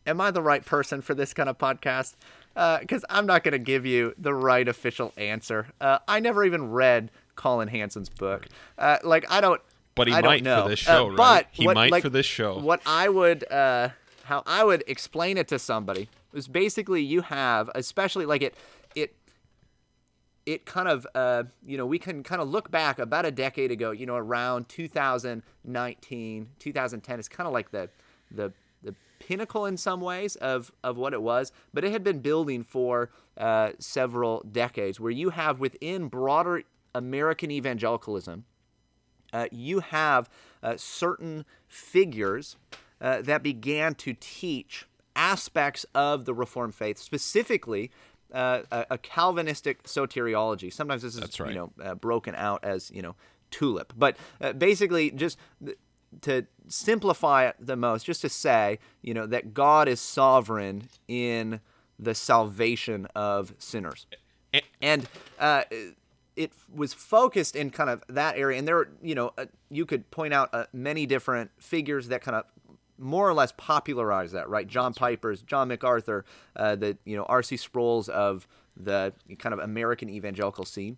am 0.07 0.21
I 0.21 0.31
the 0.31 0.43
right 0.43 0.65
person 0.65 1.01
for 1.01 1.15
this 1.15 1.33
kind 1.33 1.49
of 1.49 1.59
podcast? 1.59 2.15
because 2.55 3.05
uh, 3.05 3.09
I'm 3.11 3.27
not 3.27 3.45
going 3.45 3.53
to 3.53 3.59
give 3.59 3.87
you 3.87 4.15
the 4.19 4.35
right 4.35 4.67
official 4.69 5.13
answer. 5.17 5.69
Uh, 5.81 5.99
I 6.07 6.21
never 6.21 6.45
even 6.45 6.71
read 6.71 7.11
Colin 7.35 7.69
Hansen's 7.69 8.09
book. 8.09 8.47
Uh, 8.79 8.99
like 9.03 9.25
I 9.31 9.41
don't. 9.41 9.61
But 9.95 10.09
he 10.09 10.15
I 10.15 10.21
might 10.23 10.45
for 10.45 10.69
this 10.69 10.79
show, 10.79 11.09
right? 11.09 11.17
But 11.17 11.47
he 11.51 11.67
what, 11.67 11.75
might 11.75 11.91
like, 11.91 12.03
for 12.03 12.09
this 12.09 12.27
show. 12.27 12.59
What 12.59 12.81
I 12.87 13.09
would, 13.09 13.51
uh, 13.51 13.91
how 14.25 14.43
I 14.47 14.65
would 14.65 14.85
explain 14.87 15.37
it 15.37 15.49
to 15.49 15.59
somebody 15.59 16.09
is 16.33 16.49
basically 16.49 17.03
you 17.03 17.21
have, 17.23 17.71
especially 17.75 18.25
like 18.25 18.43
it, 18.43 18.55
it 20.45 20.67
kind 20.67 20.89
of 20.89 21.07
uh, 21.15 21.45
you 21.65 21.77
know 21.77 21.87
we 21.87 21.99
can 21.99 22.23
kind 22.23 22.41
of 22.41 22.49
look 22.49 22.71
back 22.71 22.99
about 22.99 23.25
a 23.25 23.31
decade 23.31 23.71
ago 23.71 23.91
you 23.93 24.07
know 24.07 24.17
around 24.17 24.69
2019 24.69 26.49
2010 26.59 27.21
is 27.21 27.29
kind 27.29 27.47
of 27.47 27.53
like 27.53 27.71
the 27.71 27.89
the 28.31 28.53
pinnacle 29.23 29.67
in 29.67 29.77
some 29.77 30.01
ways 30.01 30.37
of, 30.37 30.73
of 30.83 30.97
what 30.97 31.13
it 31.13 31.23
was, 31.23 31.53
but 31.73 31.85
it 31.85 31.93
had 31.93 32.03
been 32.03 32.19
building 32.19 32.63
for 32.63 33.11
uh, 33.37 33.71
several 33.79 34.45
decades, 34.51 34.99
where 34.99 35.13
you 35.13 35.31
have 35.31 35.61
within 35.61 36.09
broader 36.09 36.63
American 36.95 37.51
evangelicalism, 37.51 38.45
uh, 39.33 39.47
you 39.51 39.81
have 39.81 40.29
uh, 40.63 40.77
certain 40.77 41.45
figures 41.67 42.57
uh, 43.01 43.23
that 43.23 43.43
began 43.43 43.95
to 43.95 44.15
teach 44.19 44.87
aspects 45.15 45.87
of 45.95 46.25
the 46.25 46.35
Reformed 46.35 46.75
faith, 46.75 46.99
specifically 46.99 47.91
uh, 48.33 48.63
a, 48.71 48.87
a, 48.91 48.99
Calvinistic 48.99 49.85
soteriology. 49.85 50.73
Sometimes 50.73 51.03
this 51.03 51.17
is 51.17 51.41
right. 51.41 51.51
you 51.51 51.55
know 51.55 51.73
uh, 51.83 51.95
broken 51.95 52.35
out 52.35 52.65
as 52.65 52.91
you 52.91 53.03
know 53.03 53.15
tulip, 53.51 53.93
but 53.97 54.17
basically 54.59 55.11
just 55.11 55.39
to 56.21 56.47
simplify 56.69 57.47
it 57.47 57.57
the 57.59 57.77
most, 57.77 58.05
just 58.05 58.21
to 58.23 58.29
say, 58.29 58.79
you 59.01 59.15
know, 59.15 59.27
that 59.27 59.55
God 59.55 59.89
is 59.89 60.01
sovereign 60.01 60.89
in 61.09 61.61
the 61.99 62.15
salvation 62.15 63.07
of 63.15 63.55
sinners. 63.59 64.07
And 64.83 65.09
uh, 65.39 65.65
it 66.37 66.53
was 66.75 66.93
focused 66.93 67.57
in 67.57 67.71
kind 67.71 67.89
of 67.89 68.03
that 68.09 68.37
area. 68.37 68.59
And 68.59 68.69
there, 68.69 68.89
you 69.03 69.15
know, 69.15 69.33
uh, 69.39 69.47
you 69.71 69.87
could 69.87 70.11
point 70.11 70.35
out 70.35 70.51
uh, 70.53 70.67
many 70.73 71.07
different 71.07 71.51
figures 71.59 72.09
that 72.09 72.23
kind 72.23 72.37
of 72.37 72.45
more 73.03 73.29
or 73.29 73.35
less 73.35 73.53
popularize 73.57 74.33
that, 74.33 74.49
right? 74.49 74.67
John 74.67 74.95
Piper's, 74.95 75.43
John 75.43 75.69
MacArthur, 75.69 76.25
uh, 76.57 76.77
the, 76.77 76.97
you 77.05 77.17
know, 77.17 77.25
R.C. 77.25 77.57
Sproul's 77.57 78.09
of 78.09 78.47
the 78.77 79.13
kind 79.39 79.53
of 79.53 79.59
American 79.59 80.09
evangelical 80.09 80.65
scene 80.65 80.97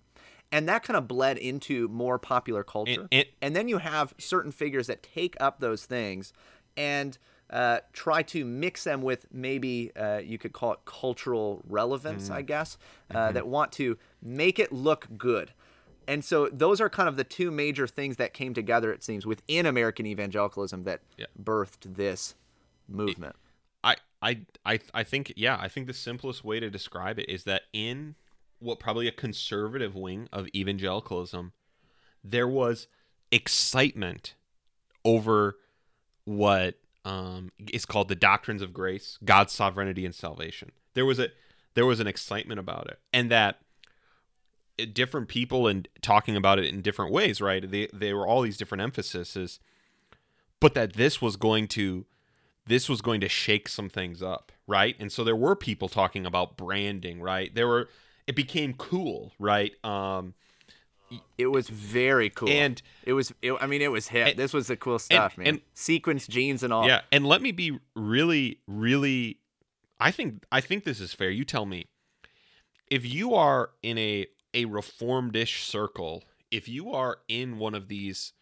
and 0.52 0.68
that 0.68 0.84
kind 0.84 0.96
of 0.96 1.08
bled 1.08 1.36
into 1.36 1.88
more 1.88 2.18
popular 2.18 2.62
culture. 2.62 3.08
And, 3.10 3.26
and, 3.42 3.56
then 3.56 3.66
you 3.66 3.78
have 3.78 4.14
certain 4.18 4.52
figures 4.52 4.86
that 4.86 5.02
take 5.02 5.36
up 5.40 5.58
those 5.58 5.84
things 5.84 6.32
and 6.76 7.18
uh, 7.50 7.78
try 7.92 8.22
to 8.22 8.44
mix 8.44 8.84
them 8.84 9.02
with 9.02 9.26
maybe 9.32 9.90
uh, 9.96 10.18
you 10.18 10.38
could 10.38 10.52
call 10.52 10.72
it 10.72 10.78
cultural 10.84 11.62
relevance, 11.68 12.28
mm. 12.28 12.34
I 12.34 12.42
guess, 12.42 12.78
uh, 13.10 13.14
mm-hmm. 13.16 13.34
that 13.34 13.46
want 13.46 13.72
to 13.72 13.98
make 14.22 14.58
it 14.58 14.72
look 14.72 15.08
good. 15.18 15.52
And 16.06 16.24
so 16.24 16.48
those 16.52 16.80
are 16.80 16.88
kind 16.88 17.08
of 17.08 17.16
the 17.16 17.24
two 17.24 17.50
major 17.50 17.86
things 17.86 18.16
that 18.16 18.34
came 18.34 18.54
together, 18.54 18.92
it 18.92 19.02
seems, 19.02 19.26
within 19.26 19.66
American 19.66 20.06
evangelicalism 20.06 20.84
that 20.84 21.00
yeah. 21.16 21.26
birthed 21.42 21.96
this 21.96 22.34
movement. 22.88 23.36
I, 23.82 23.96
I, 24.22 24.40
I, 24.64 24.80
I 24.92 25.02
think, 25.02 25.32
yeah, 25.36 25.58
I 25.60 25.68
think 25.68 25.86
the 25.86 25.94
simplest 25.94 26.44
way 26.44 26.60
to 26.60 26.70
describe 26.70 27.18
it 27.18 27.28
is 27.28 27.44
that 27.44 27.62
in 27.72 28.14
what 28.58 28.78
probably 28.78 29.08
a 29.08 29.12
conservative 29.12 29.94
wing 29.94 30.28
of 30.32 30.48
evangelicalism, 30.54 31.52
there 32.22 32.48
was 32.48 32.86
excitement 33.30 34.34
over 35.04 35.56
what 36.24 36.76
um, 37.04 37.52
is 37.72 37.84
called 37.84 38.08
the 38.08 38.14
doctrines 38.14 38.62
of 38.62 38.72
grace, 38.72 39.18
God's 39.24 39.52
sovereignty 39.52 40.06
and 40.06 40.14
salvation. 40.14 40.72
There 40.94 41.04
was 41.04 41.18
a 41.18 41.28
there 41.74 41.84
was 41.84 42.00
an 42.00 42.06
excitement 42.06 42.60
about 42.60 42.86
it, 42.88 42.98
and 43.12 43.30
that 43.30 43.58
different 44.92 45.28
people 45.28 45.66
and 45.66 45.88
talking 46.02 46.36
about 46.36 46.58
it 46.58 46.66
in 46.66 46.82
different 46.82 47.12
ways, 47.12 47.40
right? 47.40 47.68
They 47.70 47.88
they 47.92 48.12
were 48.12 48.26
all 48.26 48.42
these 48.42 48.56
different 48.56 48.82
emphases, 48.82 49.60
but 50.60 50.74
that 50.74 50.94
this 50.94 51.22
was 51.22 51.36
going 51.36 51.68
to 51.68 52.06
this 52.66 52.88
was 52.88 53.00
going 53.00 53.20
to 53.20 53.28
shake 53.28 53.68
some 53.68 53.88
things 53.88 54.22
up, 54.22 54.52
right? 54.66 54.96
And 54.98 55.12
so 55.12 55.22
there 55.22 55.36
were 55.36 55.54
people 55.54 55.88
talking 55.88 56.24
about 56.24 56.56
branding, 56.56 57.20
right? 57.20 57.54
There 57.54 57.68
were 57.68 57.88
it 58.26 58.34
became 58.34 58.74
cool, 58.74 59.32
right? 59.38 59.72
Um, 59.84 60.34
it 61.36 61.46
was 61.46 61.68
very 61.68 62.30
cool, 62.30 62.48
and 62.48 62.80
it 63.04 63.12
was. 63.12 63.32
It, 63.42 63.52
I 63.60 63.66
mean, 63.66 63.82
it 63.82 63.92
was 63.92 64.08
hit. 64.08 64.28
And, 64.28 64.36
this 64.38 64.52
was 64.52 64.68
the 64.68 64.76
cool 64.76 64.98
stuff, 64.98 65.34
and, 65.36 65.44
man. 65.44 65.54
And, 65.54 65.62
Sequence 65.74 66.26
jeans 66.26 66.62
and 66.62 66.72
all. 66.72 66.86
Yeah, 66.86 67.02
and 67.12 67.26
let 67.26 67.42
me 67.42 67.52
be 67.52 67.78
really, 67.94 68.58
really. 68.66 69.38
I 70.00 70.10
think 70.10 70.44
I 70.50 70.60
think 70.60 70.84
this 70.84 71.00
is 71.00 71.12
fair. 71.12 71.30
You 71.30 71.44
tell 71.44 71.66
me. 71.66 71.86
If 72.90 73.10
you 73.10 73.34
are 73.34 73.70
in 73.82 73.96
a 73.98 74.26
a 74.54 74.66
reformedish 74.66 75.64
circle, 75.64 76.24
if 76.50 76.68
you 76.68 76.92
are 76.92 77.18
in 77.28 77.58
one 77.58 77.74
of 77.74 77.88
these 77.88 78.32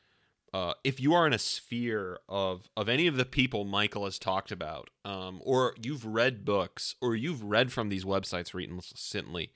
uh, 0.54 0.74
if 0.84 1.00
you 1.00 1.14
are 1.14 1.26
in 1.26 1.32
a 1.32 1.38
sphere 1.38 2.18
of 2.28 2.68
of 2.76 2.88
any 2.88 3.06
of 3.06 3.16
the 3.16 3.24
people 3.24 3.64
Michael 3.64 4.04
has 4.04 4.18
talked 4.18 4.52
about, 4.52 4.90
um, 5.04 5.40
or 5.42 5.74
you've 5.82 6.04
read 6.04 6.44
books, 6.44 6.94
or 7.00 7.16
you've 7.16 7.42
read 7.42 7.72
from 7.72 7.88
these 7.88 8.04
websites 8.04 8.52
recently, 8.52 9.50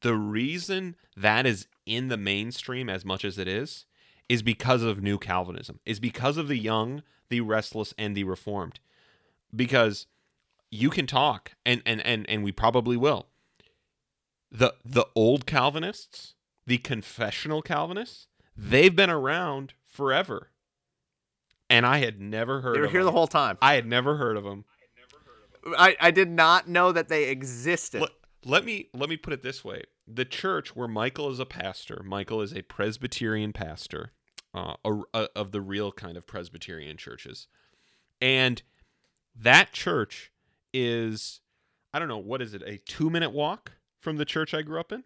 the 0.00 0.14
reason 0.14 0.96
that 1.16 1.44
is 1.46 1.66
in 1.84 2.08
the 2.08 2.16
mainstream 2.16 2.88
as 2.88 3.04
much 3.04 3.24
as 3.24 3.36
it 3.38 3.46
is 3.46 3.84
is 4.28 4.42
because 4.42 4.82
of 4.82 5.02
new 5.02 5.18
Calvinism, 5.18 5.80
is 5.84 6.00
because 6.00 6.36
of 6.36 6.48
the 6.48 6.58
young, 6.58 7.02
the 7.28 7.42
restless, 7.42 7.92
and 7.98 8.16
the 8.16 8.24
reformed. 8.24 8.80
Because 9.54 10.06
you 10.70 10.88
can 10.88 11.06
talk, 11.06 11.52
and 11.66 11.82
and 11.84 12.00
and 12.06 12.28
and 12.28 12.42
we 12.42 12.52
probably 12.52 12.96
will. 12.96 13.26
The 14.56 14.74
the 14.84 15.06
old 15.14 15.46
Calvinists, 15.46 16.34
the 16.66 16.78
confessional 16.78 17.62
Calvinists, 17.62 18.28
they've 18.56 18.94
been 18.94 19.10
around 19.10 19.74
forever. 19.84 20.50
And 21.68 21.84
I 21.84 21.98
had 21.98 22.20
never 22.20 22.60
heard 22.60 22.76
They 22.76 22.80
were 22.80 22.86
here 22.86 23.00
them. 23.00 23.06
the 23.06 23.12
whole 23.12 23.26
time. 23.26 23.58
I 23.60 23.74
had 23.74 23.86
never 23.86 24.16
heard 24.16 24.36
of 24.36 24.44
them. 24.44 24.64
I, 25.76 25.96
I 26.00 26.10
did 26.12 26.30
not 26.30 26.68
know 26.68 26.92
that 26.92 27.08
they 27.08 27.24
existed. 27.28 28.00
Let, 28.00 28.10
let 28.44 28.64
me 28.64 28.88
let 28.94 29.08
me 29.10 29.16
put 29.16 29.32
it 29.32 29.42
this 29.42 29.64
way: 29.64 29.82
the 30.06 30.24
church 30.24 30.76
where 30.76 30.86
Michael 30.88 31.30
is 31.30 31.40
a 31.40 31.46
pastor, 31.46 32.02
Michael 32.04 32.40
is 32.40 32.52
a 32.54 32.62
Presbyterian 32.62 33.52
pastor, 33.52 34.12
uh, 34.54 34.76
a, 34.84 34.94
a- 35.12 35.28
of 35.34 35.50
the 35.50 35.60
real 35.60 35.90
kind 35.92 36.16
of 36.16 36.26
Presbyterian 36.26 36.96
churches, 36.96 37.48
and 38.20 38.62
that 39.34 39.72
church 39.72 40.30
is, 40.72 41.40
I 41.92 41.98
don't 41.98 42.08
know, 42.08 42.16
what 42.18 42.40
is 42.40 42.54
it? 42.54 42.62
A 42.62 42.78
two 42.78 43.10
minute 43.10 43.32
walk 43.32 43.72
from 44.06 44.18
the 44.18 44.24
church 44.24 44.54
I 44.54 44.62
grew 44.62 44.78
up 44.78 44.92
in. 44.92 45.02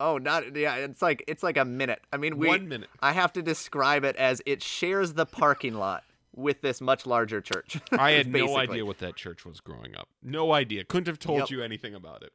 Oh, 0.00 0.16
not 0.16 0.56
yeah. 0.56 0.76
It's 0.76 1.02
like 1.02 1.22
it's 1.28 1.42
like 1.42 1.58
a 1.58 1.66
minute. 1.66 2.00
I 2.10 2.16
mean, 2.16 2.38
we. 2.38 2.48
One 2.48 2.66
minute. 2.66 2.88
I 3.00 3.12
have 3.12 3.30
to 3.34 3.42
describe 3.42 4.04
it 4.04 4.16
as 4.16 4.40
it 4.46 4.62
shares 4.62 5.12
the 5.12 5.26
parking 5.26 5.74
lot 5.74 6.02
with 6.34 6.62
this 6.62 6.80
much 6.80 7.04
larger 7.04 7.42
church. 7.42 7.78
I 7.92 8.12
had 8.12 8.26
no 8.26 8.56
idea 8.56 8.86
what 8.86 9.00
that 9.00 9.16
church 9.16 9.44
was 9.44 9.60
growing 9.60 9.94
up. 9.96 10.08
No 10.22 10.52
idea. 10.54 10.84
Couldn't 10.84 11.08
have 11.08 11.18
told 11.18 11.40
Yep. 11.40 11.50
you 11.50 11.62
anything 11.62 11.94
about 11.94 12.22
it. 12.22 12.32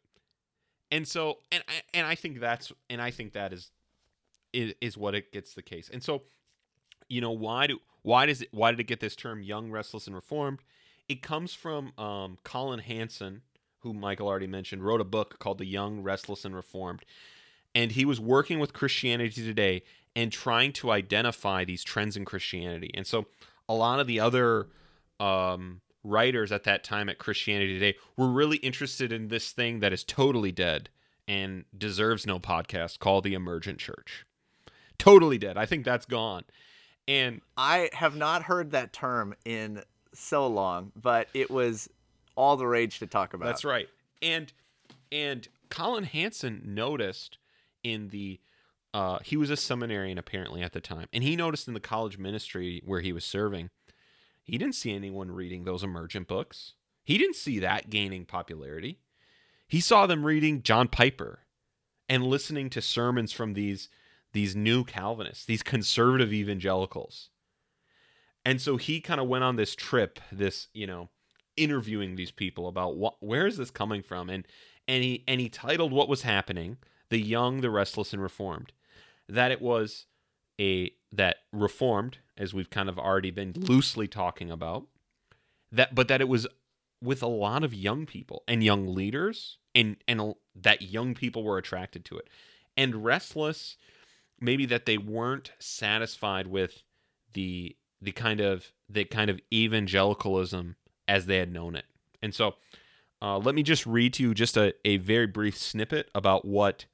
And 0.91 1.07
so, 1.07 1.39
and 1.51 1.63
I, 1.67 1.81
and 1.95 2.05
I 2.05 2.13
think 2.13 2.39
that's, 2.39 2.71
and 2.91 3.01
I 3.01 3.09
think 3.09 3.33
that 3.33 3.51
is, 3.51 3.71
is, 4.53 4.75
is 4.81 4.97
what 4.97 5.15
it 5.15 5.31
gets 5.31 5.55
the 5.55 5.63
case. 5.63 5.89
And 5.91 6.03
so, 6.03 6.21
you 7.07 7.21
know, 7.21 7.31
why 7.31 7.65
do, 7.65 7.79
why 8.03 8.27
does 8.27 8.43
it, 8.43 8.49
why 8.51 8.69
did 8.69 8.79
it 8.79 8.85
get 8.85 8.99
this 8.99 9.15
term 9.15 9.41
young, 9.41 9.71
restless, 9.71 10.05
and 10.05 10.15
reformed? 10.15 10.59
It 11.07 11.23
comes 11.23 11.55
from 11.55 11.91
um, 11.97 12.37
Colin 12.43 12.79
Hansen, 12.79 13.41
who 13.79 13.93
Michael 13.93 14.27
already 14.27 14.47
mentioned, 14.47 14.83
wrote 14.83 15.01
a 15.01 15.05
book 15.05 15.39
called 15.39 15.57
The 15.57 15.65
Young, 15.65 16.01
Restless, 16.01 16.45
and 16.45 16.55
Reformed. 16.55 17.03
And 17.73 17.91
he 17.91 18.05
was 18.05 18.19
working 18.19 18.59
with 18.59 18.73
Christianity 18.73 19.43
Today 19.43 19.83
and 20.15 20.31
trying 20.31 20.73
to 20.73 20.91
identify 20.91 21.63
these 21.63 21.83
trends 21.83 22.17
in 22.17 22.25
Christianity. 22.25 22.91
And 22.93 23.05
so 23.05 23.25
a 23.67 23.73
lot 23.73 23.99
of 23.99 24.07
the 24.07 24.19
other 24.19 24.67
um, 25.19 25.81
writers 26.03 26.51
at 26.51 26.63
that 26.63 26.83
time 26.83 27.09
at 27.09 27.19
Christianity 27.19 27.73
Today 27.79 27.97
were 28.17 28.27
really 28.27 28.57
interested 28.57 29.13
in 29.13 29.27
this 29.27 29.51
thing 29.51 29.79
that 29.79 29.93
is 29.93 30.03
totally 30.03 30.51
dead 30.51 30.89
and 31.27 31.65
deserves 31.77 32.25
no 32.25 32.39
podcast 32.39 32.99
called 32.99 33.23
the 33.23 33.35
Emergent 33.35 33.77
Church. 33.77 34.25
Totally 34.97 35.37
dead. 35.37 35.57
I 35.57 35.65
think 35.65 35.85
that's 35.85 36.05
gone. 36.05 36.43
And 37.07 37.41
I 37.55 37.89
have 37.93 38.15
not 38.15 38.43
heard 38.43 38.71
that 38.71 38.93
term 38.93 39.35
in 39.45 39.83
so 40.13 40.47
long, 40.47 40.91
but 40.95 41.27
it 41.33 41.49
was 41.49 41.89
all 42.39 42.55
the 42.55 42.65
rage 42.65 42.99
to 42.99 43.05
talk 43.05 43.33
about. 43.33 43.45
That's 43.45 43.65
right. 43.65 43.89
And 44.21 44.51
and 45.11 45.47
Colin 45.69 46.05
Hansen 46.05 46.61
noticed 46.65 47.37
in 47.83 48.09
the 48.09 48.39
uh, 48.93 49.19
he 49.23 49.35
was 49.35 49.49
a 49.49 49.57
seminarian 49.57 50.17
apparently 50.17 50.61
at 50.63 50.71
the 50.71 50.79
time, 50.79 51.07
and 51.11 51.23
he 51.23 51.35
noticed 51.35 51.67
in 51.67 51.73
the 51.73 51.79
college 51.81 52.17
ministry 52.17 52.81
where 52.85 53.01
he 53.01 53.11
was 53.11 53.25
serving, 53.25 53.69
he 54.41 54.57
didn't 54.57 54.75
see 54.75 54.95
anyone 54.95 55.31
reading 55.31 55.65
those 55.65 55.83
emergent 55.83 56.27
books. 56.27 56.73
He 57.03 57.17
didn't 57.17 57.35
see 57.35 57.59
that 57.59 57.89
gaining 57.89 58.25
popularity. 58.25 58.99
He 59.67 59.81
saw 59.81 60.07
them 60.07 60.25
reading 60.25 60.63
John 60.63 60.87
Piper 60.87 61.41
and 62.07 62.25
listening 62.25 62.69
to 62.71 62.81
sermons 62.81 63.33
from 63.33 63.53
these 63.53 63.89
these 64.31 64.55
new 64.55 64.85
Calvinists, 64.85 65.45
these 65.45 65.63
conservative 65.63 66.31
evangelicals. 66.31 67.29
And 68.45 68.61
so 68.61 68.77
he 68.77 69.01
kind 69.01 69.19
of 69.19 69.27
went 69.27 69.43
on 69.43 69.57
this 69.57 69.75
trip, 69.75 70.19
this, 70.31 70.69
you 70.73 70.87
know, 70.87 71.09
interviewing 71.59 72.15
these 72.15 72.31
people 72.31 72.67
about 72.67 72.95
what 72.95 73.15
where 73.19 73.45
is 73.45 73.57
this 73.57 73.71
coming 73.71 74.01
from? 74.01 74.29
And 74.29 74.47
and 74.87 75.03
he 75.03 75.23
and 75.27 75.39
he 75.41 75.49
titled 75.49 75.91
what 75.91 76.09
was 76.09 76.23
happening 76.23 76.77
the 77.09 77.19
young 77.19 77.61
the 77.61 77.69
restless 77.69 78.13
and 78.13 78.21
reformed. 78.21 78.71
That 79.27 79.51
it 79.51 79.61
was 79.61 80.05
a 80.59 80.91
that 81.11 81.37
reformed 81.51 82.19
as 82.37 82.53
we've 82.53 82.69
kind 82.69 82.89
of 82.89 82.97
already 82.97 83.31
been 83.31 83.53
loosely 83.55 84.07
talking 84.07 84.51
about 84.51 84.85
that 85.71 85.95
but 85.95 86.07
that 86.07 86.21
it 86.21 86.27
was 86.27 86.47
with 87.01 87.23
a 87.23 87.27
lot 87.27 87.63
of 87.63 87.73
young 87.73 88.05
people 88.05 88.43
and 88.47 88.63
young 88.63 88.93
leaders 88.93 89.57
and 89.73 89.97
and 90.07 90.33
that 90.55 90.81
young 90.81 91.13
people 91.13 91.43
were 91.43 91.57
attracted 91.57 92.05
to 92.05 92.17
it. 92.17 92.27
And 92.75 93.03
restless 93.03 93.77
maybe 94.39 94.65
that 94.65 94.85
they 94.85 94.97
weren't 94.97 95.51
satisfied 95.59 96.47
with 96.47 96.83
the 97.33 97.75
the 98.01 98.11
kind 98.11 98.39
of 98.39 98.71
the 98.89 99.05
kind 99.05 99.29
of 99.29 99.39
evangelicalism 99.53 100.75
as 101.09 101.25
they 101.25 101.37
had 101.37 101.51
known 101.51 101.75
it. 101.75 101.85
And 102.21 102.33
so, 102.33 102.55
uh, 103.21 103.37
let 103.37 103.55
me 103.55 103.63
just 103.63 103.85
read 103.85 104.13
to 104.13 104.23
you 104.23 104.33
just 104.33 104.55
a, 104.55 104.73
a 104.85 104.97
very 104.97 105.27
brief 105.27 105.57
snippet 105.57 106.09
about 106.15 106.45
what 106.45 106.85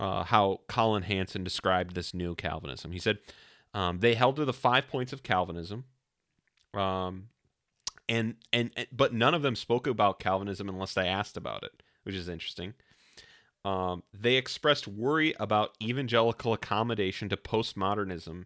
uh, 0.00 0.24
how 0.24 0.60
Colin 0.66 1.02
Hansen 1.02 1.44
described 1.44 1.94
this 1.94 2.14
new 2.14 2.34
Calvinism. 2.34 2.92
He 2.92 2.98
said 2.98 3.18
um, 3.74 3.98
they 3.98 4.14
held 4.14 4.36
to 4.36 4.44
the 4.44 4.52
five 4.52 4.88
points 4.88 5.12
of 5.12 5.22
Calvinism, 5.22 5.84
um, 6.72 7.28
and 8.08 8.36
and 8.52 8.70
but 8.92 9.12
none 9.12 9.34
of 9.34 9.42
them 9.42 9.56
spoke 9.56 9.86
about 9.86 10.20
Calvinism 10.20 10.68
unless 10.68 10.94
they 10.94 11.06
asked 11.06 11.36
about 11.36 11.62
it, 11.64 11.82
which 12.04 12.14
is 12.14 12.28
interesting. 12.28 12.74
Um, 13.64 14.02
they 14.12 14.36
expressed 14.36 14.86
worry 14.86 15.34
about 15.40 15.74
evangelical 15.82 16.52
accommodation 16.52 17.28
to 17.28 17.36
postmodernism 17.36 18.44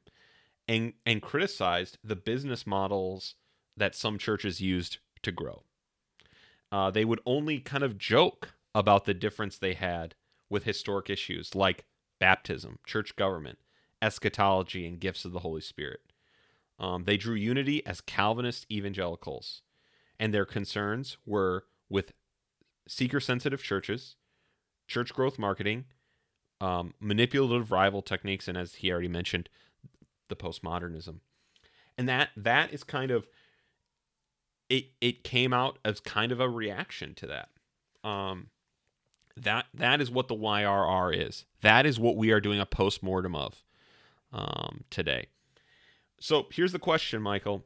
and 0.67 0.93
and 1.07 1.23
criticized 1.23 1.99
the 2.03 2.17
business 2.17 2.67
models 2.67 3.35
that 3.77 3.95
some 3.95 4.19
churches 4.19 4.61
used 4.61 4.99
to 5.23 5.33
grow. 5.33 5.63
Uh, 6.71 6.91
they 6.91 7.05
would 7.05 7.21
only 7.25 7.61
kind 7.61 7.83
of 7.83 7.99
joke 7.99 8.55
about 8.75 9.05
the 9.05 9.15
difference 9.15 9.57
they 9.57 9.75
had 9.75 10.15
with 10.51 10.65
historic 10.65 11.11
issues 11.11 11.55
like 11.55 11.85
baptism, 12.19 12.79
church 12.87 13.17
government, 13.17 13.59
eschatology, 14.03 14.87
and 14.87 15.01
gifts 15.01 15.25
of 15.25 15.33
the 15.33 15.41
Holy 15.41 15.61
Spirit. 15.61 16.01
Um, 16.79 17.05
they 17.05 17.17
drew 17.17 17.35
unity 17.35 17.85
as 17.87 18.01
Calvinist 18.01 18.67
evangelicals, 18.71 19.63
and 20.19 20.33
their 20.33 20.45
concerns 20.45 21.17
were 21.27 21.65
with 21.89 22.13
seeker 22.87 23.21
sensitive 23.21 23.63
churches, 23.63 24.17
church 24.87 25.13
growth 25.13 25.39
marketing, 25.39 25.87
um, 26.61 26.95
manipulative 27.01 27.71
revival 27.71 28.03
techniques, 28.03 28.49
and 28.49 28.57
as 28.57 28.77
he 28.77 28.91
already 28.91 29.09
mentioned, 29.09 29.49
the 30.29 30.37
postmodernism. 30.37 31.21
And 31.97 32.09
that 32.09 32.31
that 32.37 32.73
is 32.73 32.85
kind 32.85 33.11
of 33.11 33.27
it 34.69 34.87
it 35.01 35.25
came 35.25 35.53
out 35.53 35.79
as 35.85 36.01
kind 36.01 36.33
of 36.33 36.41
a 36.41 36.49
reaction 36.49 37.15
to 37.15 37.27
that. 37.27 37.49
Um 38.09 38.49
that 39.37 39.67
that 39.75 40.01
is 40.01 40.11
what 40.11 40.29
the 40.29 40.35
YRR 40.35 41.29
is. 41.29 41.45
That 41.61 41.87
is 41.87 41.99
what 41.99 42.17
we 42.17 42.31
are 42.31 42.41
doing 42.41 42.61
a 42.61 42.67
postmortem 42.67 43.35
of 43.35 43.63
um, 44.33 44.85
today. 44.91 45.27
So 46.21 46.47
here's 46.51 46.73
the 46.73 46.79
question, 46.79 47.23
Michael: 47.23 47.65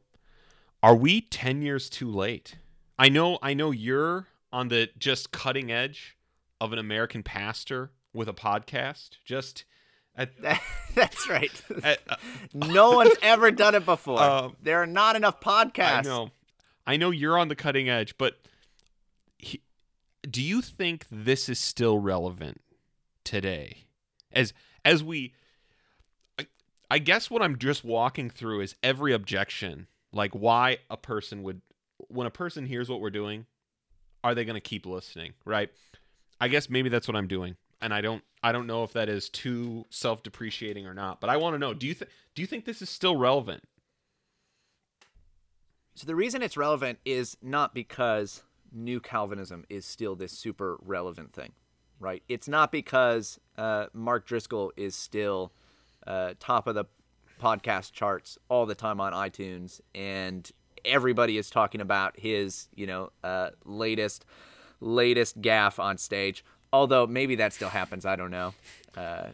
Are 0.82 0.94
we 0.94 1.20
ten 1.20 1.62
years 1.62 1.88
too 1.88 2.10
late? 2.10 2.56
I 2.98 3.08
know, 3.08 3.38
I 3.42 3.54
know 3.54 3.70
you're 3.70 4.28
on 4.52 4.68
the 4.68 4.90
just 4.98 5.32
cutting 5.32 5.72
edge 5.72 6.16
of 6.60 6.72
an 6.72 6.78
American 6.78 7.22
pastor 7.22 7.90
with 8.12 8.28
a 8.28 8.34
podcast. 8.34 9.10
Just 9.24 9.64
at, 10.14 10.30
That's 10.94 11.28
right. 11.28 11.62
at, 11.82 12.00
uh, 12.08 12.16
no 12.54 12.92
one's 12.92 13.16
ever 13.22 13.50
done 13.50 13.74
it 13.74 13.84
before. 13.84 14.20
Um, 14.22 14.56
there 14.62 14.82
are 14.82 14.86
not 14.86 15.16
enough 15.16 15.40
podcasts. 15.40 15.98
I 15.98 16.02
know, 16.02 16.30
I 16.86 16.96
know 16.96 17.10
you're 17.10 17.38
on 17.38 17.48
the 17.48 17.54
cutting 17.54 17.88
edge, 17.88 18.16
but 18.18 18.38
he, 19.38 19.62
do 20.28 20.42
you 20.42 20.60
think 20.62 21.06
this 21.10 21.48
is 21.48 21.58
still 21.58 21.98
relevant 21.98 22.60
today? 23.24 23.84
As 24.32 24.52
as 24.84 25.02
we, 25.02 25.34
I, 26.38 26.46
I 26.90 26.98
guess 26.98 27.30
what 27.30 27.42
I'm 27.42 27.58
just 27.58 27.84
walking 27.84 28.30
through 28.30 28.62
is 28.62 28.74
every 28.82 29.12
objection, 29.12 29.86
like 30.12 30.32
why 30.32 30.78
a 30.90 30.96
person 30.96 31.42
would, 31.44 31.60
when 32.08 32.26
a 32.26 32.30
person 32.30 32.66
hears 32.66 32.88
what 32.88 33.00
we're 33.00 33.10
doing, 33.10 33.46
are 34.24 34.34
they 34.34 34.44
going 34.44 34.54
to 34.54 34.60
keep 34.60 34.86
listening? 34.86 35.34
Right? 35.44 35.70
I 36.40 36.48
guess 36.48 36.68
maybe 36.68 36.88
that's 36.88 37.06
what 37.06 37.16
I'm 37.16 37.28
doing, 37.28 37.56
and 37.80 37.94
I 37.94 38.00
don't 38.00 38.24
I 38.42 38.50
don't 38.50 38.66
know 38.66 38.82
if 38.82 38.92
that 38.94 39.08
is 39.08 39.28
too 39.28 39.84
self 39.90 40.22
depreciating 40.22 40.86
or 40.86 40.94
not. 40.94 41.20
But 41.20 41.30
I 41.30 41.36
want 41.36 41.54
to 41.54 41.58
know 41.58 41.74
do 41.74 41.86
you 41.86 41.94
think 41.94 42.10
do 42.34 42.42
you 42.42 42.48
think 42.48 42.64
this 42.64 42.82
is 42.82 42.90
still 42.90 43.16
relevant? 43.16 43.62
So 45.94 46.06
the 46.06 46.14
reason 46.14 46.42
it's 46.42 46.56
relevant 46.56 46.98
is 47.04 47.36
not 47.42 47.74
because 47.74 48.42
new 48.72 49.00
Calvinism 49.00 49.64
is 49.68 49.84
still 49.84 50.16
this 50.16 50.32
super 50.32 50.78
relevant 50.82 51.32
thing, 51.32 51.52
right? 52.00 52.22
It's 52.28 52.48
not 52.48 52.72
because 52.72 53.38
uh, 53.58 53.86
Mark 53.92 54.26
Driscoll 54.26 54.72
is 54.76 54.94
still 54.94 55.52
uh, 56.06 56.34
top 56.40 56.66
of 56.66 56.74
the 56.74 56.86
podcast 57.40 57.92
charts 57.92 58.38
all 58.48 58.64
the 58.64 58.74
time 58.74 59.00
on 59.00 59.12
iTunes, 59.12 59.80
and 59.94 60.50
everybody 60.84 61.36
is 61.36 61.50
talking 61.50 61.80
about 61.80 62.18
his, 62.18 62.68
you 62.74 62.86
know, 62.86 63.10
uh, 63.22 63.50
latest 63.64 64.24
latest 64.80 65.40
gaff 65.40 65.78
on 65.78 65.98
stage. 65.98 66.44
Although 66.72 67.06
maybe 67.06 67.36
that 67.36 67.52
still 67.52 67.68
happens, 67.68 68.06
I 68.06 68.16
don't 68.16 68.30
know. 68.30 68.54
Uh, 68.96 69.28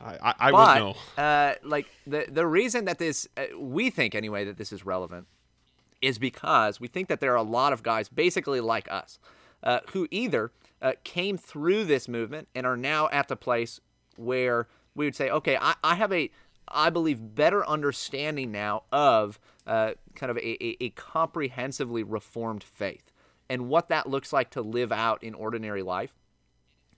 I, 0.00 0.34
I, 0.38 0.50
but 0.50 0.74
would 0.74 0.80
know. 0.80 1.22
uh, 1.22 1.54
like 1.64 1.86
the 2.06 2.26
the 2.30 2.46
reason 2.46 2.84
that 2.84 2.98
this 2.98 3.26
uh, 3.36 3.44
we 3.58 3.90
think 3.90 4.14
anyway 4.14 4.44
that 4.44 4.58
this 4.58 4.72
is 4.72 4.84
relevant 4.84 5.26
is 6.04 6.18
because 6.18 6.80
we 6.80 6.88
think 6.88 7.08
that 7.08 7.20
there 7.20 7.32
are 7.32 7.36
a 7.36 7.42
lot 7.42 7.72
of 7.72 7.82
guys 7.82 8.08
basically 8.08 8.60
like 8.60 8.90
us 8.90 9.18
uh, 9.62 9.80
who 9.92 10.06
either 10.10 10.52
uh, 10.82 10.92
came 11.04 11.38
through 11.38 11.84
this 11.84 12.08
movement 12.08 12.48
and 12.54 12.66
are 12.66 12.76
now 12.76 13.08
at 13.10 13.28
the 13.28 13.36
place 13.36 13.80
where 14.16 14.68
we 14.94 15.06
would 15.06 15.16
say, 15.16 15.30
okay, 15.30 15.56
I, 15.60 15.74
I 15.82 15.94
have 15.94 16.12
a 16.12 16.30
I 16.66 16.88
believe 16.88 17.34
better 17.34 17.66
understanding 17.66 18.50
now 18.50 18.84
of 18.90 19.38
uh, 19.66 19.92
kind 20.14 20.30
of 20.30 20.38
a, 20.38 20.64
a, 20.64 20.76
a 20.84 20.90
comprehensively 20.90 22.02
reformed 22.02 22.64
faith 22.64 23.12
and 23.50 23.68
what 23.68 23.88
that 23.88 24.08
looks 24.08 24.32
like 24.32 24.50
to 24.50 24.62
live 24.62 24.90
out 24.90 25.22
in 25.22 25.34
ordinary 25.34 25.82
life 25.82 26.14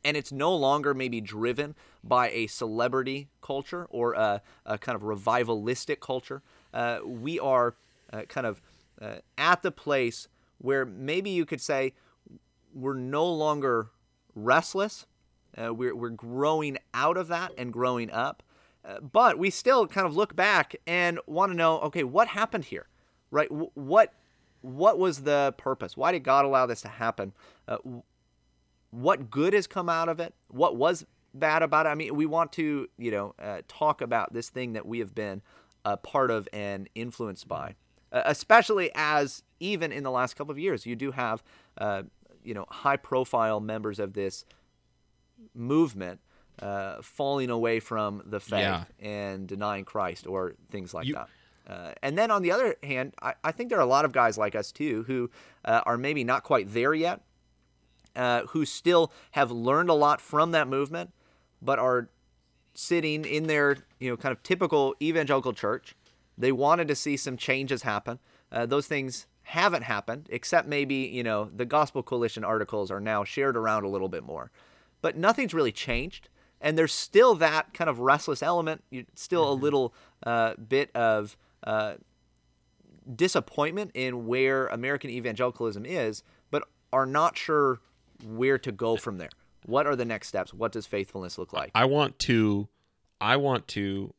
and 0.07 0.16
it's 0.16 0.31
no 0.31 0.55
longer 0.55 0.95
maybe 0.95 1.21
driven 1.21 1.75
by 2.05 2.31
a 2.31 2.47
celebrity 2.47 3.29
culture 3.42 3.87
or 3.90 4.12
a, 4.12 4.40
a 4.64 4.79
kind 4.79 4.95
of 4.95 5.03
revivalistic 5.03 5.99
culture. 5.99 6.42
Uh, 6.73 7.01
we 7.05 7.40
are 7.40 7.75
uh, 8.12 8.23
kind 8.23 8.47
of 8.47 8.62
uh, 9.01 9.17
at 9.37 9.63
the 9.63 9.71
place 9.71 10.29
where 10.59 10.85
maybe 10.85 11.31
you 11.31 11.45
could 11.45 11.61
say 11.61 11.95
we're 12.75 12.95
no 12.95 13.27
longer 13.27 13.89
restless. 14.35 15.07
Uh, 15.57 15.73
we're, 15.73 15.95
we're 15.95 16.11
growing 16.11 16.77
out 16.93 17.17
of 17.17 17.29
that 17.29 17.53
and 17.57 17.73
growing 17.73 18.11
up. 18.11 18.43
Uh, 18.85 19.01
but 19.01 19.39
we 19.39 19.51
still 19.51 19.87
kind 19.87 20.07
of 20.07 20.15
look 20.15 20.37
back 20.37 20.77
and 20.87 21.19
want 21.27 21.51
to 21.51 21.57
know 21.57 21.81
okay, 21.81 22.05
what 22.05 22.29
happened 22.29 22.65
here? 22.65 22.87
Right? 23.31 23.51
what, 23.51 24.15
what 24.61 24.99
was 24.99 25.23
the 25.23 25.55
purpose? 25.59 25.97
Why 25.97 26.13
did 26.13 26.23
God 26.23 26.45
allow 26.45 26.67
this 26.67 26.81
to 26.83 26.89
happen? 26.89 27.33
Uh, 27.67 27.79
what 28.91 29.31
good 29.31 29.53
has 29.53 29.67
come 29.67 29.89
out 29.89 30.09
of 30.09 30.21
it? 30.21 30.35
What 30.49 30.77
was 30.77 31.05
bad 31.35 31.63
about 31.63 31.87
it? 31.87 31.91
I 31.91 31.95
mean, 31.95 32.15
we 32.15 32.27
want 32.27 32.53
to, 32.53 32.89
you 32.99 33.11
know, 33.11 33.35
uh, 33.39 33.63
talk 33.69 34.01
about 34.01 34.33
this 34.33 34.49
thing 34.49 34.73
that 34.75 34.87
we 34.87 35.01
have 35.01 35.15
been 35.15 35.43
a 35.85 35.97
part 35.97 36.31
of 36.31 36.49
and 36.53 36.89
influenced 36.95 37.47
by, 37.47 37.75
uh, 38.12 38.23
especially 38.27 38.90
as 38.95 39.42
even 39.61 39.92
in 39.92 40.03
the 40.03 40.11
last 40.11 40.35
couple 40.35 40.53
of 40.53 40.59
years, 40.59 40.87
you 40.87 40.97
do 40.97 41.11
have, 41.12 41.42
uh, 41.79 42.03
you 42.45 42.55
know, 42.55 42.66
high 42.69 42.97
profile 42.97 43.61
members 43.61 43.99
of 43.99 44.12
this 44.12 44.45
movement 45.55 46.21
uh, 46.61 47.03
falling 47.03 47.51
away 47.51 47.81
from 47.81 48.23
the 48.25 48.40
faith 48.40 48.61
yeah. 48.61 48.85
and 49.01 49.47
denying 49.47 49.85
Christ 49.85 50.27
or 50.27 50.55
things 50.71 50.95
like 50.95 51.07
you, 51.07 51.14
that. 51.14 51.29
Uh, 51.66 51.92
and 52.03 52.16
then 52.16 52.31
on 52.31 52.42
the 52.42 52.53
other 52.53 52.77
hand, 52.83 53.14
I, 53.21 53.35
I, 53.42 53.53
think 53.53 53.71
there 53.71 53.79
are 53.79 53.83
a 53.83 53.87
lot 53.87 54.05
of 54.05 54.12
guys 54.12 54.38
like 54.38 54.55
us 54.55 54.71
too 54.71 55.03
who 55.07 55.31
uh, 55.64 55.81
are 55.85 55.99
maybe 55.99 56.23
not 56.23 56.45
quite 56.45 56.73
there 56.73 56.95
yet, 56.95 57.23
uh, 58.14 58.42
who 58.49 58.64
still 58.64 59.12
have 59.33 59.51
learned 59.51 59.90
a 59.90 59.95
lot 59.95 60.21
from 60.21 60.53
that 60.53 60.69
movement, 60.69 61.11
but 61.61 61.79
are 61.79 62.09
sitting 62.75 63.25
in 63.25 63.47
their 63.49 63.79
you 63.99 64.11
know 64.11 64.16
kind 64.16 64.33
of 64.33 64.42
typical 64.42 64.95
evangelical 65.03 65.53
church. 65.53 65.97
They 66.38 66.53
wanted 66.53 66.88
to 66.88 66.94
see 66.94 67.16
some 67.16 67.37
changes 67.37 67.83
happen. 67.83 68.18
Uh, 68.53 68.66
those 68.66 68.87
things 68.87 69.27
haven't 69.42 69.83
happened, 69.83 70.29
except 70.31 70.68
maybe 70.68 70.94
you 70.94 71.22
know 71.22 71.51
the 71.55 71.64
Gospel 71.64 72.03
Coalition 72.03 72.44
articles 72.44 72.90
are 72.90 73.01
now 73.01 73.25
shared 73.25 73.57
around 73.57 73.85
a 73.85 73.88
little 73.88 74.09
bit 74.09 74.25
more, 74.25 74.51
but 75.03 75.16
nothing's 75.16 75.55
really 75.55 75.72
changed. 75.72 76.29
And 76.61 76.77
there's 76.77 76.92
still 76.92 77.35
that 77.37 77.75
kind 77.75 77.90
of 77.90 78.01
restless 78.01 78.42
element, 78.42 78.83
you, 78.90 79.05
still 79.14 79.44
a 79.44 79.55
mm-hmm. 79.55 79.62
little 79.62 79.94
uh, 80.25 80.55
bit 80.55 80.90
of 80.96 81.37
uh, 81.64 81.94
disappointment 83.14 83.90
in 83.94 84.27
where 84.27 84.66
American 84.68 85.11
evangelicalism 85.11 85.85
is, 85.85 86.22
but 86.51 86.64
are 86.92 87.07
not 87.07 87.37
sure 87.37 87.81
where 88.25 88.59
to 88.59 88.72
go 88.72 88.96
from 88.96 89.18
there. 89.18 89.29
What 89.66 89.87
are 89.87 89.96
the 89.96 90.05
next 90.05 90.29
steps? 90.29 90.55
What 90.55 90.72
does 90.72 90.87
faithfulness 90.87 91.38
look 91.38 91.53
like? 91.53 91.70
I 91.75 91.85
want 91.85 92.18
to 92.20 92.68
I 93.20 93.37
want 93.37 93.68
to 93.68 94.14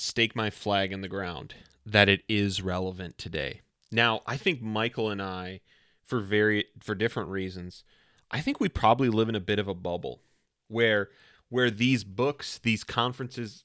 stake 0.00 0.34
my 0.36 0.50
flag 0.50 0.92
in 0.92 1.00
the 1.00 1.08
ground 1.08 1.54
that 1.84 2.08
it 2.08 2.22
is 2.28 2.62
relevant 2.62 3.18
today. 3.18 3.60
Now, 3.90 4.22
I 4.26 4.36
think 4.36 4.60
Michael 4.60 5.10
and 5.10 5.22
I 5.22 5.60
for 6.04 6.20
very 6.20 6.66
for 6.80 6.94
different 6.94 7.28
reasons, 7.30 7.84
I 8.30 8.40
think 8.40 8.60
we 8.60 8.68
probably 8.68 9.08
live 9.08 9.28
in 9.28 9.34
a 9.34 9.40
bit 9.40 9.58
of 9.58 9.68
a 9.68 9.74
bubble 9.74 10.20
where 10.68 11.08
where 11.48 11.70
these 11.70 12.04
books, 12.04 12.58
these 12.58 12.84
conferences 12.84 13.64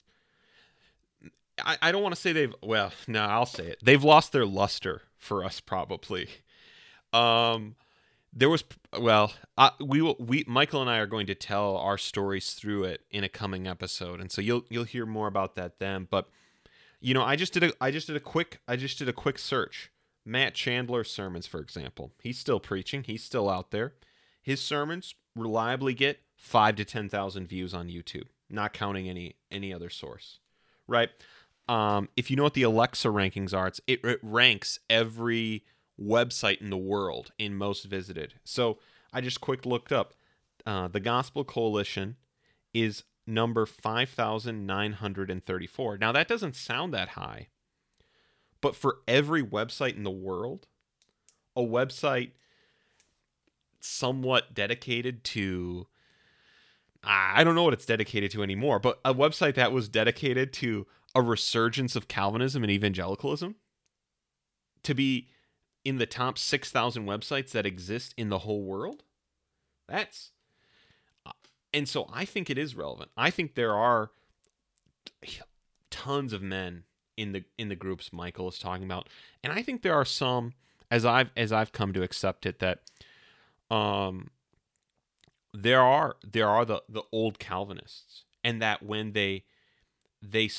I, 1.63 1.77
I 1.81 1.91
don't 1.91 2.01
want 2.01 2.15
to 2.15 2.21
say 2.21 2.33
they've 2.33 2.55
well, 2.61 2.91
no, 3.07 3.23
I'll 3.23 3.45
say 3.45 3.67
it. 3.67 3.79
They've 3.83 4.03
lost 4.03 4.31
their 4.31 4.45
luster 4.45 5.01
for 5.17 5.43
us 5.43 5.59
probably. 5.59 6.29
Um 7.11 7.75
there 8.35 8.49
was 8.49 8.63
well 8.99 9.31
we 9.79 10.01
will 10.01 10.15
we 10.19 10.43
michael 10.47 10.81
and 10.81 10.89
i 10.89 10.97
are 10.97 11.05
going 11.05 11.27
to 11.27 11.35
tell 11.35 11.77
our 11.77 11.97
stories 11.97 12.53
through 12.53 12.83
it 12.83 13.01
in 13.11 13.23
a 13.23 13.29
coming 13.29 13.67
episode. 13.67 14.19
And 14.19 14.31
so 14.31 14.41
you'll 14.41 14.65
you'll 14.69 14.83
hear 14.83 15.05
more 15.05 15.27
about 15.27 15.55
that 15.55 15.79
then. 15.79 16.07
But 16.09 16.27
you 16.99 17.13
know 17.13 17.23
i 17.23 17.35
just 17.35 17.53
did 17.53 17.63
a 17.63 17.73
i 17.79 17.91
just 17.91 18.07
did 18.07 18.15
a 18.15 18.21
quick 18.21 18.59
i 18.67 18.75
just 18.75 18.97
did 18.97 19.09
a 19.09 19.13
quick 19.13 19.37
search. 19.37 19.91
Matt 20.25 20.53
chandler 20.55 21.03
sermons 21.03 21.45
for 21.47 21.59
example 21.59 22.11
he's 22.21 22.39
still 22.39 22.59
preaching. 22.59 23.03
He's 23.03 23.23
still 23.23 23.49
out 23.49 23.71
there. 23.71 23.93
His 24.41 24.61
sermons 24.61 25.15
reliably 25.35 25.93
get 25.93 26.19
five 26.35 26.75
to 26.75 26.85
ten 26.85 27.09
thousand 27.09 27.47
views 27.47 27.73
on 27.73 27.87
youtube 27.87 28.27
not 28.49 28.73
counting 28.73 29.09
any 29.09 29.35
any 29.51 29.73
other 29.73 29.89
source 29.89 30.39
right? 30.87 31.09
Um 31.69 32.09
if 32.17 32.29
you 32.29 32.35
know 32.35 32.43
what 32.43 32.55
the 32.55 32.63
alexa 32.63 33.07
rankings 33.07 33.55
are 33.55 33.67
it's 33.67 33.81
it, 33.87 34.03
it 34.03 34.19
ranks 34.21 34.79
every 34.89 35.63
website 35.99 36.61
in 36.61 36.69
the 36.69 36.77
world 36.77 37.31
in 37.37 37.55
most 37.55 37.83
visited. 37.85 38.35
So 38.43 38.77
I 39.11 39.21
just 39.21 39.41
quick 39.41 39.65
looked 39.65 39.91
up. 39.91 40.13
Uh, 40.65 40.87
the 40.87 40.99
Gospel 40.99 41.43
Coalition 41.43 42.17
is 42.73 43.03
number 43.27 43.65
5,934. 43.65 45.97
Now, 45.97 46.11
that 46.11 46.27
doesn't 46.27 46.55
sound 46.55 46.93
that 46.93 47.09
high, 47.09 47.47
but 48.61 48.75
for 48.75 48.97
every 49.07 49.43
website 49.43 49.95
in 49.95 50.03
the 50.03 50.11
world, 50.11 50.67
a 51.55 51.61
website 51.61 52.31
somewhat 53.79 54.53
dedicated 54.53 55.23
to 55.23 55.87
I 57.03 57.43
don't 57.43 57.55
know 57.55 57.63
what 57.63 57.73
it's 57.73 57.85
dedicated 57.85 58.31
to 58.31 58.43
anymore, 58.43 58.79
but 58.79 58.99
a 59.03 59.13
website 59.13 59.55
that 59.55 59.73
was 59.73 59.89
dedicated 59.89 60.53
to 60.53 60.87
a 61.13 61.21
resurgence 61.21 61.97
of 61.97 62.07
Calvinism 62.07 62.63
and 62.63 62.71
evangelicalism 62.71 63.55
to 64.83 64.95
be 64.95 65.27
in 65.85 65.97
the 65.97 66.05
top 66.05 66.37
6,000 66.37 67.05
websites 67.05 67.51
that 67.51 67.65
exist 67.65 68.13
in 68.17 68.29
the 68.29 68.39
whole 68.39 68.63
world. 68.63 69.03
That's 69.87 70.31
uh, 71.25 71.31
and 71.73 71.87
so 71.87 72.09
I 72.11 72.25
think 72.25 72.49
it 72.49 72.57
is 72.57 72.75
relevant. 72.75 73.11
I 73.17 73.29
think 73.29 73.55
there 73.55 73.75
are 73.75 74.11
tons 75.89 76.33
of 76.33 76.41
men 76.41 76.83
in 77.17 77.31
the 77.31 77.43
in 77.57 77.69
the 77.69 77.75
groups 77.75 78.11
Michael 78.11 78.49
is 78.49 78.57
talking 78.57 78.83
about, 78.83 79.07
and 79.43 79.53
I 79.53 79.61
think 79.61 79.81
there 79.81 79.93
are 79.93 80.05
some 80.05 80.53
as 80.89 81.05
I've 81.05 81.31
as 81.35 81.51
I've 81.51 81.71
come 81.71 81.93
to 81.93 82.03
accept 82.03 82.45
it 82.45 82.59
that 82.59 82.79
um 83.69 84.29
there 85.53 85.81
are 85.81 86.15
there 86.23 86.49
are 86.49 86.65
the 86.65 86.81
the 86.89 87.03
old 87.11 87.39
Calvinists, 87.39 88.23
and 88.43 88.61
that 88.61 88.83
when 88.83 89.11
they 89.11 89.43
they 90.21 90.49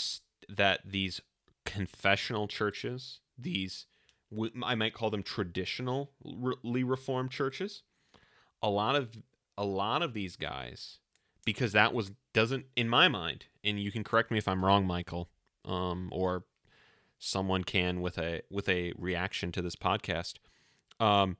that 0.48 0.80
these 0.84 1.20
confessional 1.64 2.46
churches, 2.46 3.20
these 3.38 3.86
I 4.62 4.74
might 4.74 4.94
call 4.94 5.10
them 5.10 5.22
traditionally 5.22 6.84
reformed 6.84 7.30
churches. 7.30 7.82
A 8.62 8.70
lot 8.70 8.96
of 8.96 9.10
a 9.56 9.64
lot 9.64 10.02
of 10.02 10.14
these 10.14 10.36
guys, 10.36 10.98
because 11.44 11.72
that 11.72 11.94
was 11.94 12.12
doesn't 12.32 12.66
in 12.76 12.88
my 12.88 13.08
mind, 13.08 13.46
and 13.62 13.78
you 13.78 13.92
can 13.92 14.04
correct 14.04 14.30
me 14.30 14.38
if 14.38 14.48
I'm 14.48 14.64
wrong, 14.64 14.86
Michael, 14.86 15.28
um, 15.64 16.08
or 16.12 16.44
someone 17.18 17.64
can 17.64 18.00
with 18.00 18.18
a 18.18 18.42
with 18.50 18.68
a 18.68 18.92
reaction 18.96 19.52
to 19.52 19.62
this 19.62 19.76
podcast. 19.76 20.34
Um, 21.00 21.36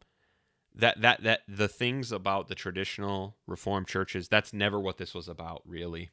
that 0.75 1.01
that 1.01 1.23
that 1.23 1.43
the 1.49 1.69
things 1.69 2.11
about 2.11 2.49
the 2.49 2.55
traditional 2.55 3.37
reformed 3.47 3.87
churches 3.87 4.29
that's 4.29 4.53
never 4.53 4.81
what 4.81 4.99
this 4.99 5.15
was 5.15 5.29
about 5.29 5.63
really 5.65 6.11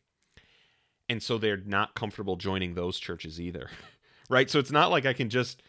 and 1.10 1.22
so 1.22 1.38
they're 1.38 1.58
not 1.58 1.96
comfortable 1.96 2.36
joining 2.36 2.76
those 2.76 3.00
churches 3.00 3.41
either 3.41 3.70
right 4.30 4.50
so 4.50 4.60
it's 4.60 4.72
not 4.72 4.91
like 4.91 5.06
i 5.06 5.13
can 5.13 5.30
just 5.30 5.63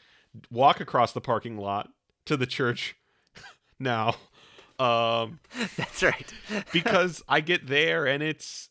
walk 0.51 0.81
across 0.81 1.13
the 1.13 1.21
parking 1.21 1.57
lot 1.57 1.91
to 2.27 2.37
the 2.37 2.47
church 2.47 2.97
now. 3.79 4.17
Um, 4.79 5.41
That's 5.77 6.03
right. 6.03 6.33
because 6.73 7.23
I 7.29 7.41
get 7.41 7.67
there 7.67 8.07
and 8.07 8.23
it's 8.23 8.69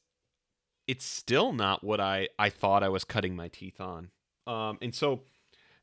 it's 0.87 1.05
still 1.05 1.53
not 1.53 1.83
what 1.83 1.99
I 1.99 2.27
I 2.37 2.49
thought 2.49 2.83
I 2.83 2.89
was 2.89 3.03
cutting 3.03 3.35
my 3.35 3.47
teeth 3.47 3.79
on. 3.79 4.09
Um, 4.47 4.77
and 4.81 4.93
so 4.93 5.21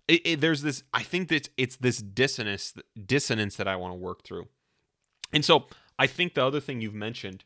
it, 0.09 0.23
it, 0.25 0.41
there's 0.41 0.63
this. 0.63 0.83
I 0.93 1.03
think 1.03 1.29
that 1.29 1.51
it's 1.57 1.77
this 1.77 1.99
dissonance 1.99 2.75
dissonance 3.07 3.57
that 3.57 3.69
I 3.69 3.77
want 3.77 3.93
to 3.93 3.99
work 3.99 4.25
through. 4.25 4.49
And 5.33 5.45
so 5.45 5.67
I 5.99 6.07
think 6.07 6.35
the 6.35 6.45
other 6.45 6.61
thing 6.61 6.81
you've 6.81 6.95
mentioned, 6.95 7.45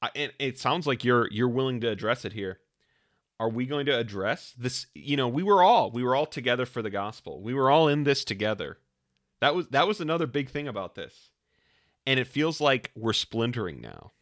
I, 0.00 0.10
and 0.16 0.32
it 0.38 0.58
sounds 0.58 0.86
like 0.86 1.04
you're 1.04 1.30
you're 1.30 1.48
willing 1.48 1.80
to 1.82 1.88
address 1.88 2.24
it 2.24 2.32
here, 2.32 2.58
are 3.42 3.48
we 3.48 3.66
going 3.66 3.86
to 3.86 3.98
address 3.98 4.54
this? 4.56 4.86
You 4.94 5.16
know, 5.16 5.26
we 5.26 5.42
were 5.42 5.64
all 5.64 5.90
we 5.90 6.04
were 6.04 6.14
all 6.14 6.26
together 6.26 6.64
for 6.64 6.80
the 6.80 6.90
gospel. 6.90 7.42
We 7.42 7.54
were 7.54 7.72
all 7.72 7.88
in 7.88 8.04
this 8.04 8.24
together. 8.24 8.78
That 9.40 9.56
was 9.56 9.66
that 9.70 9.88
was 9.88 10.00
another 10.00 10.28
big 10.28 10.48
thing 10.48 10.68
about 10.68 10.94
this. 10.94 11.32
And 12.06 12.20
it 12.20 12.28
feels 12.28 12.60
like 12.60 12.92
we're 12.94 13.12
splintering 13.12 13.80
now. 13.80 14.12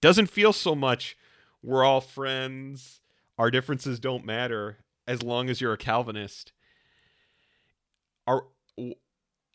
Doesn't 0.00 0.30
feel 0.30 0.52
so 0.52 0.76
much 0.76 1.16
we're 1.64 1.82
all 1.82 2.00
friends, 2.00 3.00
our 3.38 3.50
differences 3.50 3.98
don't 3.98 4.24
matter 4.24 4.78
as 5.08 5.20
long 5.20 5.50
as 5.50 5.60
you're 5.60 5.72
a 5.72 5.78
Calvinist. 5.78 6.52
Are 8.24 8.44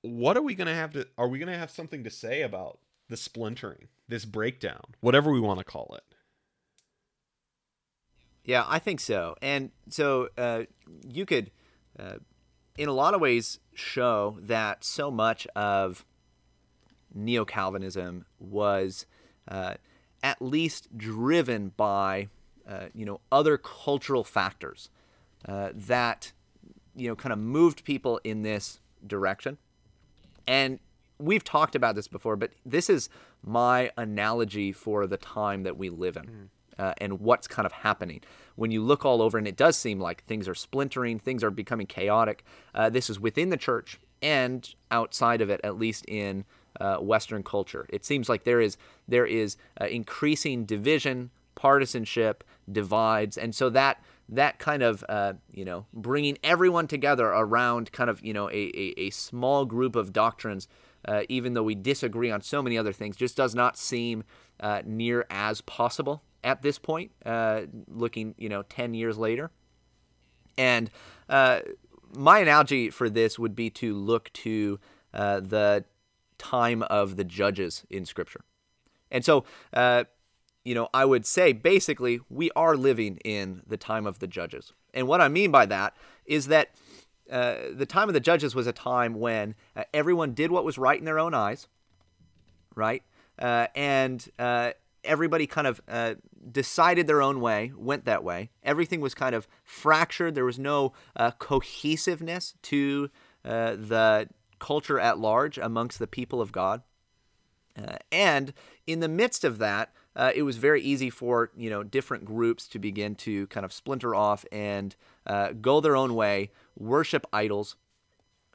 what 0.01 0.35
are 0.35 0.41
we 0.41 0.55
going 0.55 0.67
to 0.67 0.75
have 0.75 0.91
to 0.91 1.07
are 1.17 1.29
we 1.29 1.39
going 1.39 1.51
to 1.51 1.57
have 1.57 1.71
something 1.71 2.03
to 2.03 2.09
say 2.09 2.41
about 2.41 2.79
the 3.07 3.15
splintering, 3.15 3.87
this 4.09 4.25
breakdown, 4.25 4.83
whatever 4.99 5.31
we 5.31 5.39
want 5.39 5.59
to 5.59 5.65
call 5.65 5.95
it? 5.95 6.08
Yeah, 8.49 8.65
I 8.67 8.79
think 8.79 8.99
so. 8.99 9.35
And 9.43 9.69
so 9.89 10.29
uh, 10.35 10.63
you 11.07 11.27
could, 11.27 11.51
uh, 11.99 12.15
in 12.79 12.89
a 12.89 12.93
lot 12.93 13.13
of 13.13 13.21
ways, 13.21 13.59
show 13.75 14.39
that 14.41 14.83
so 14.83 15.11
much 15.11 15.45
of 15.55 16.03
neo 17.13 17.45
Calvinism 17.45 18.25
was 18.39 19.05
uh, 19.47 19.75
at 20.23 20.41
least 20.41 20.97
driven 20.97 21.73
by, 21.77 22.29
uh, 22.67 22.85
you 22.95 23.05
know, 23.05 23.21
other 23.31 23.55
cultural 23.55 24.23
factors 24.23 24.89
uh, 25.47 25.69
that, 25.75 26.31
you 26.95 27.07
know, 27.07 27.15
kind 27.15 27.31
of 27.31 27.37
moved 27.37 27.83
people 27.83 28.19
in 28.23 28.41
this 28.41 28.79
direction. 29.05 29.59
And 30.47 30.79
we've 31.19 31.43
talked 31.43 31.75
about 31.75 31.93
this 31.93 32.07
before, 32.07 32.35
but 32.35 32.53
this 32.65 32.89
is 32.89 33.09
my 33.43 33.91
analogy 33.95 34.71
for 34.71 35.05
the 35.05 35.17
time 35.17 35.61
that 35.61 35.77
we 35.77 35.91
live 35.91 36.17
in. 36.17 36.23
Mm 36.23 36.49
uh, 36.79 36.93
and 36.99 37.19
what's 37.19 37.47
kind 37.47 37.65
of 37.65 37.71
happening. 37.73 38.21
When 38.55 38.71
you 38.71 38.81
look 38.81 39.05
all 39.05 39.21
over, 39.21 39.37
and 39.37 39.47
it 39.47 39.57
does 39.57 39.77
seem 39.77 39.99
like 39.99 40.23
things 40.23 40.47
are 40.47 40.55
splintering, 40.55 41.19
things 41.19 41.43
are 41.43 41.51
becoming 41.51 41.85
chaotic. 41.85 42.43
Uh, 42.73 42.89
this 42.89 43.09
is 43.09 43.19
within 43.19 43.49
the 43.49 43.57
church 43.57 43.99
and 44.21 44.73
outside 44.89 45.41
of 45.41 45.49
it, 45.49 45.61
at 45.63 45.77
least 45.77 46.05
in 46.07 46.45
uh, 46.79 46.97
Western 46.97 47.43
culture. 47.43 47.85
It 47.89 48.05
seems 48.05 48.29
like 48.29 48.43
there 48.45 48.61
is 48.61 48.77
there 49.07 49.25
is 49.25 49.57
uh, 49.79 49.85
increasing 49.85 50.65
division, 50.65 51.31
partisanship, 51.55 52.43
divides, 52.71 53.37
and 53.37 53.53
so 53.53 53.69
that 53.71 54.01
that 54.29 54.59
kind 54.59 54.83
of 54.83 55.03
uh, 55.09 55.33
you 55.51 55.65
know 55.65 55.85
bringing 55.93 56.37
everyone 56.43 56.87
together 56.87 57.27
around 57.27 57.91
kind 57.91 58.09
of 58.09 58.23
you 58.23 58.33
know 58.33 58.49
a, 58.49 58.71
a, 58.75 58.93
a 58.97 59.09
small 59.09 59.65
group 59.65 59.95
of 59.95 60.13
doctrines, 60.13 60.67
uh, 61.05 61.23
even 61.27 61.53
though 61.53 61.63
we 61.63 61.75
disagree 61.75 62.31
on 62.31 62.41
so 62.41 62.61
many 62.61 62.77
other 62.77 62.93
things, 62.93 63.17
just 63.17 63.35
does 63.35 63.55
not 63.55 63.77
seem 63.77 64.23
uh, 64.59 64.81
near 64.85 65.25
as 65.29 65.61
possible 65.61 66.23
at 66.43 66.61
this 66.61 66.79
point, 66.79 67.11
uh, 67.25 67.61
looking 67.87 68.35
you 68.37 68.49
know 68.49 68.63
ten 68.63 68.93
years 68.93 69.17
later. 69.17 69.51
And 70.57 70.89
uh, 71.29 71.61
my 72.13 72.39
analogy 72.39 72.89
for 72.89 73.09
this 73.09 73.39
would 73.39 73.55
be 73.55 73.69
to 73.71 73.95
look 73.95 74.31
to 74.33 74.79
uh, 75.13 75.39
the 75.39 75.85
time 76.37 76.83
of 76.83 77.15
the 77.15 77.23
judges 77.23 77.85
in 77.89 78.05
Scripture. 78.05 78.41
And 79.11 79.23
so, 79.23 79.45
uh, 79.73 80.03
you 80.63 80.75
know, 80.75 80.89
I 80.93 81.05
would 81.05 81.25
say 81.25 81.53
basically 81.53 82.19
we 82.29 82.51
are 82.55 82.75
living 82.75 83.17
in 83.23 83.61
the 83.65 83.77
time 83.77 84.05
of 84.05 84.19
the 84.19 84.27
judges. 84.27 84.73
And 84.93 85.07
what 85.07 85.21
I 85.21 85.29
mean 85.29 85.51
by 85.51 85.65
that 85.67 85.95
is 86.25 86.47
that 86.47 86.75
uh, 87.31 87.55
the 87.73 87.85
time 87.85 88.09
of 88.09 88.13
the 88.13 88.19
judges 88.19 88.53
was 88.53 88.67
a 88.67 88.73
time 88.73 89.13
when 89.13 89.55
uh, 89.75 89.83
everyone 89.93 90.33
did 90.33 90.51
what 90.51 90.65
was 90.65 90.77
right 90.77 90.99
in 90.99 91.05
their 91.05 91.19
own 91.19 91.33
eyes, 91.33 91.67
right? 92.75 93.03
and 93.37 94.27
everybody 95.03 95.47
kind 95.47 95.67
of 95.67 95.81
uh, 95.87 96.15
decided 96.51 97.07
their 97.07 97.21
own 97.21 97.41
way, 97.41 97.71
went 97.75 98.05
that 98.05 98.23
way. 98.23 98.49
Everything 98.63 99.01
was 99.01 99.13
kind 99.13 99.35
of 99.35 99.47
fractured. 99.63 100.35
There 100.35 100.45
was 100.45 100.59
no 100.59 100.93
uh, 101.15 101.31
cohesiveness 101.31 102.55
to 102.63 103.09
uh, 103.45 103.75
the 103.75 104.29
culture 104.59 104.99
at 104.99 105.19
large 105.19 105.57
amongst 105.57 105.99
the 105.99 106.07
people 106.07 106.41
of 106.41 106.51
God. 106.51 106.81
Uh, 107.77 107.97
and 108.11 108.53
in 108.87 108.99
the 108.99 109.07
midst 109.07 109.43
of 109.43 109.57
that, 109.59 109.93
uh, 110.15 110.31
it 110.35 110.43
was 110.43 110.57
very 110.57 110.81
easy 110.81 111.09
for 111.09 111.51
you 111.55 111.69
know 111.69 111.81
different 111.81 112.25
groups 112.25 112.67
to 112.67 112.79
begin 112.79 113.15
to 113.15 113.47
kind 113.47 113.65
of 113.65 113.71
splinter 113.71 114.13
off 114.13 114.43
and 114.51 114.95
uh, 115.27 115.53
go 115.61 115.79
their 115.79 115.95
own 115.95 116.13
way, 116.13 116.51
worship 116.77 117.25
idols, 117.31 117.77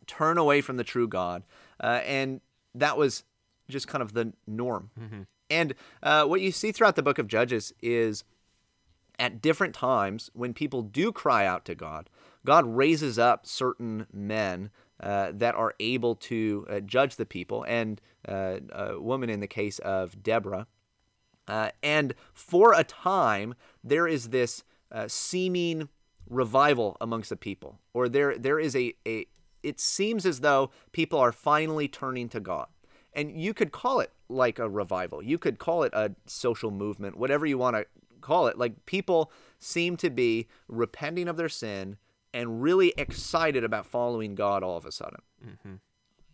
turn 0.07 0.37
away 0.37 0.61
from 0.61 0.77
the 0.77 0.85
true 0.85 1.09
God, 1.09 1.43
and 1.81 2.43
that 2.75 2.99
was 2.99 3.23
just 3.69 3.89
kind 3.89 4.03
of 4.03 4.13
the 4.13 4.33
norm. 4.47 4.91
Mm-hmm. 5.01 5.23
And 5.55 5.75
uh, 6.03 6.25
what 6.25 6.41
you 6.41 6.51
see 6.51 6.73
throughout 6.73 6.97
the 6.97 7.03
book 7.03 7.19
of 7.21 7.29
Judges 7.29 7.73
is 7.81 8.25
at 9.21 9.41
different 9.41 9.73
times 9.73 10.29
when 10.35 10.53
people 10.53 10.83
do 10.83 11.13
cry 11.13 11.47
out 11.47 11.65
to 11.67 11.77
God, 11.77 12.11
God 12.45 12.67
raises 12.67 13.21
up 13.21 13.47
certain 13.47 14.07
men 14.13 14.71
uh, 15.01 15.31
that 15.33 15.55
are 15.55 15.75
able 15.79 16.17
to 16.17 16.67
uh, 16.69 16.81
judge 16.81 17.15
the 17.17 17.27
people, 17.27 17.65
and 17.69 18.01
uh, 18.29 18.59
a 18.73 19.01
woman 19.01 19.31
in 19.31 19.39
the 19.39 19.47
case 19.47 19.79
of 19.81 20.23
Deborah. 20.23 20.67
Uh, 21.47 21.71
and 21.83 22.15
for 22.33 22.73
a 22.73 22.83
time, 22.83 23.55
there 23.85 24.09
is 24.09 24.31
this 24.31 24.65
uh, 24.91 25.07
seeming 25.07 25.89
revival 26.29 26.97
amongst 27.01 27.31
the 27.31 27.37
people, 27.37 27.79
or 27.93 28.09
there 28.09 28.37
there 28.39 28.59
is 28.59 28.75
a, 28.75 28.95
a 29.07 29.27
it 29.63 29.79
seems 29.79 30.27
as 30.27 30.41
though 30.41 30.71
people 30.93 31.19
are 31.19 31.33
finally 31.33 31.87
turning 31.87 32.29
to 32.31 32.41
God 32.41 32.67
and 33.15 33.41
you 33.41 33.55
could 33.55 33.73
call 33.73 34.01
it 34.01 34.13
like 34.35 34.59
a 34.59 34.69
revival. 34.69 35.23
You 35.23 35.39
could 35.39 35.59
call 35.59 35.83
it 35.83 35.93
a 35.95 36.15
social 36.27 36.71
movement, 36.71 37.17
whatever 37.17 37.47
you 37.47 37.59
want 37.59 37.77
to 37.77 37.87
call 38.21 38.47
it. 38.47 38.59
Like 38.59 38.87
people 38.87 39.33
seem 39.59 39.97
to 39.99 40.11
be 40.11 40.49
repenting 40.69 41.29
of 41.29 41.37
their 41.37 41.49
sin 41.49 41.97
and 42.33 42.63
really 42.63 42.93
excited 42.97 43.65
about 43.65 43.87
following 43.87 44.35
God 44.35 44.63
all 44.63 44.77
of 44.77 44.85
a 44.85 44.93
sudden. 44.93 45.21
Mm-hmm. 45.45 45.75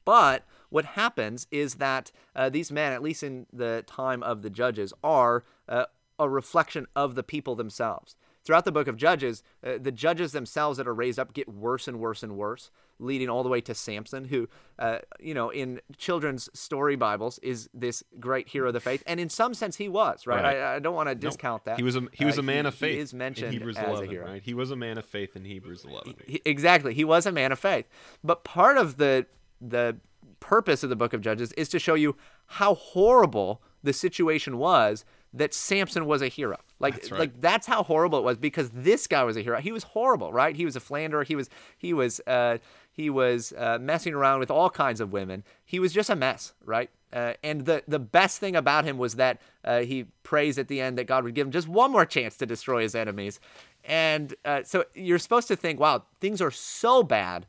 But 0.05 0.47
what 0.71 0.85
happens 0.85 1.47
is 1.51 1.75
that 1.75 2.11
uh, 2.35 2.49
these 2.49 2.73
men, 2.73 2.93
at 2.93 3.03
least 3.03 3.23
in 3.23 3.47
the 3.53 3.85
time 3.87 4.23
of 4.23 4.43
the 4.43 4.51
judges, 4.51 4.93
are 5.05 5.45
uh, 5.69 5.85
a 6.19 6.29
reflection 6.29 6.87
of 6.97 7.15
the 7.15 7.23
people 7.23 7.55
themselves 7.55 8.17
throughout 8.45 8.65
the 8.65 8.73
book 8.73 8.89
of 8.89 8.97
Judges, 8.97 9.43
uh, 9.65 9.79
the 9.81 9.93
judges 9.93 10.33
themselves 10.33 10.79
that 10.79 10.89
are 10.89 10.95
raised 10.95 11.19
up 11.19 11.33
get 11.33 11.49
worse 11.49 11.87
and 11.87 12.01
worse 12.01 12.23
and 12.23 12.37
worse, 12.37 12.71
leading 13.01 13.29
all 13.29 13.43
the 13.43 13.49
way 13.49 13.61
to 13.63 13.75
Samson, 13.75 14.25
who, 14.25 14.49
uh, 14.79 14.99
you 15.19 15.35
know, 15.35 15.51
in 15.51 15.81
children's 15.97 16.49
story 16.59 16.97
Bibles 16.97 17.39
is 17.39 17.69
this 17.75 18.03
great 18.19 18.49
hero 18.49 18.69
of 18.69 18.75
the 18.75 18.81
faith, 18.81 19.03
and 19.07 19.19
in 19.19 19.29
some 19.29 19.55
sense 19.55 19.77
he 19.77 19.89
was 19.89 20.27
right. 20.27 20.43
right. 20.43 20.57
I, 20.57 20.77
I, 20.77 20.79
don't 20.79 20.95
want 20.95 21.09
to 21.09 21.15
discount 21.15 21.65
that. 21.65 21.77
He 21.77 21.83
was 21.83 21.97
a 21.97 22.03
he 22.13 22.25
was 22.25 22.39
uh, 22.39 22.43
a 22.43 22.45
man 22.45 22.65
he, 22.65 22.69
of 22.69 22.75
faith. 22.75 22.95
He 22.95 23.01
is 23.01 23.15
mentioned 23.15 23.53
Hebrews 23.53 23.77
as 23.77 23.87
11, 23.87 24.05
a 24.05 24.11
hero. 24.11 24.27
Right? 24.27 24.43
He 24.43 24.55
was 24.55 24.71
a 24.71 24.77
man 24.77 24.99
of 24.99 25.07
faith 25.07 25.37
in 25.37 25.45
Hebrews 25.45 25.85
11. 25.85 26.15
He, 26.27 26.43
exactly, 26.45 26.95
he 26.95 27.05
was 27.05 27.27
a 27.27 27.33
man 27.33 27.53
of 27.53 27.59
faith. 27.59 27.87
But 28.23 28.45
part 28.45 28.77
of 28.77 28.99
the 28.99 29.27
the 29.61 29.97
purpose 30.41 30.83
of 30.83 30.91
the 30.91 30.97
book 30.97 31.13
of 31.13 31.21
Judges 31.21 31.53
is 31.53 31.69
to 31.71 31.79
show 31.79 31.95
you 31.95 32.17
how 32.47 32.75
horrible 32.75 33.63
the 33.83 33.93
situation 33.93 34.59
was 34.59 35.05
that 35.33 35.55
Samson 35.55 36.07
was 36.07 36.23
a 36.23 36.29
hero. 36.29 36.57
Like 36.81 36.95
that's 36.95 37.11
right. 37.11 37.21
like 37.21 37.41
that's 37.41 37.67
how 37.67 37.83
horrible 37.83 38.19
it 38.19 38.25
was 38.25 38.37
because 38.37 38.71
this 38.71 39.07
guy 39.07 39.23
was 39.23 39.37
a 39.37 39.43
hero. 39.43 39.61
He 39.61 39.71
was 39.71 39.85
horrible, 39.85 40.33
right? 40.33 40.57
He 40.57 40.65
was 40.65 40.77
a 40.77 40.81
philanderer. 40.81 41.25
He 41.25 41.37
was 41.37 41.49
he 41.79 41.93
was 41.93 42.21
uh, 42.27 42.59
he 43.01 43.09
was 43.09 43.55
uh, 43.57 43.79
messing 43.81 44.13
around 44.13 44.41
with 44.41 44.51
all 44.51 44.69
kinds 44.69 45.01
of 45.01 45.11
women. 45.11 45.43
He 45.65 45.79
was 45.79 45.93
just 45.93 46.11
a 46.11 46.17
mess, 46.17 46.53
right? 46.65 46.91
Uh, 47.13 47.33
and 47.43 47.65
the 47.65 47.83
the 47.89 47.99
best 47.99 48.39
thing 48.39 48.55
about 48.55 48.85
him 48.85 48.99
was 48.99 49.17
that 49.17 49.41
uh, 49.65 49.81
he 49.81 50.05
prays 50.23 50.59
at 50.59 50.69
the 50.69 50.81
end 50.81 50.99
that 50.99 51.07
God 51.07 51.25
would 51.25 51.35
give 51.35 51.47
him 51.47 51.51
just 51.51 51.67
one 51.67 51.91
more 51.91 52.05
chance 52.05 52.37
to 52.37 52.47
destroy 52.47 52.83
his 52.83 52.95
enemies. 52.95 53.41
And 53.85 54.35
uh, 54.45 54.63
so 54.65 54.85
you're 54.95 55.19
supposed 55.19 55.49
to 55.49 55.57
think, 55.57 55.81
wow, 55.81 56.05
things 56.21 56.43
are 56.43 56.51
so 56.51 57.03
bad 57.03 57.47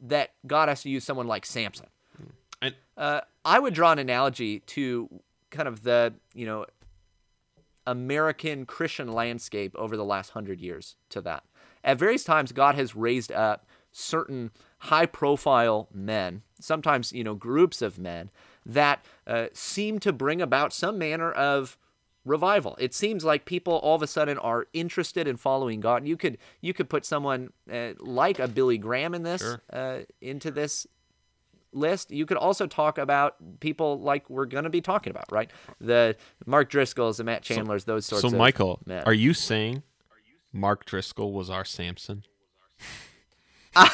that 0.00 0.32
God 0.46 0.68
has 0.68 0.82
to 0.82 0.90
use 0.90 1.04
someone 1.04 1.28
like 1.28 1.46
Samson. 1.46 1.86
And 2.60 2.74
uh, 2.96 3.20
I 3.44 3.60
would 3.60 3.74
draw 3.74 3.92
an 3.92 4.00
analogy 4.00 4.60
to 4.60 5.08
kind 5.50 5.68
of 5.68 5.84
the 5.84 6.14
you 6.34 6.44
know 6.44 6.66
American 7.86 8.66
Christian 8.66 9.12
landscape 9.12 9.74
over 9.76 9.96
the 9.96 10.04
last 10.04 10.30
hundred 10.30 10.60
years 10.60 10.96
to 11.10 11.20
that. 11.20 11.44
At 11.84 11.98
various 11.98 12.24
times, 12.24 12.50
God 12.50 12.74
has 12.74 12.96
raised 12.96 13.30
up 13.30 13.64
certain 13.98 14.50
high 14.78 15.06
profile 15.06 15.88
men, 15.92 16.42
sometimes, 16.60 17.12
you 17.12 17.24
know, 17.24 17.34
groups 17.34 17.82
of 17.82 17.98
men 17.98 18.30
that 18.64 19.04
uh, 19.26 19.46
seem 19.52 19.98
to 19.98 20.12
bring 20.12 20.40
about 20.40 20.72
some 20.72 20.98
manner 20.98 21.32
of 21.32 21.76
revival. 22.24 22.76
It 22.78 22.94
seems 22.94 23.24
like 23.24 23.44
people 23.44 23.74
all 23.74 23.96
of 23.96 24.02
a 24.02 24.06
sudden 24.06 24.38
are 24.38 24.66
interested 24.72 25.26
in 25.26 25.36
following 25.36 25.80
God. 25.80 26.06
You 26.06 26.16
could 26.16 26.38
you 26.60 26.74
could 26.74 26.88
put 26.88 27.04
someone 27.04 27.50
uh, 27.72 27.94
like 27.98 28.38
a 28.38 28.46
Billy 28.46 28.78
Graham 28.78 29.14
in 29.14 29.22
this 29.22 29.40
sure. 29.40 29.62
uh, 29.72 30.00
into 30.20 30.50
this 30.50 30.86
list, 31.72 32.10
you 32.10 32.26
could 32.26 32.36
also 32.36 32.66
talk 32.66 32.98
about 32.98 33.36
people 33.60 34.00
like 34.00 34.28
we're 34.30 34.46
going 34.46 34.64
to 34.64 34.70
be 34.70 34.80
talking 34.80 35.10
about, 35.10 35.30
right? 35.30 35.50
The 35.80 36.16
Mark 36.46 36.70
Driscolls, 36.70 37.18
the 37.18 37.24
Matt 37.24 37.42
Chandlers, 37.42 37.84
so, 37.84 37.92
those 37.92 38.06
sorts 38.06 38.22
so 38.22 38.28
of. 38.28 38.32
So, 38.32 38.38
Michael, 38.38 38.80
men. 38.86 39.02
are 39.04 39.14
you 39.14 39.34
saying 39.34 39.82
Mark 40.52 40.84
Driscoll 40.84 41.32
was 41.32 41.50
our 41.50 41.64
Samson? 41.64 42.24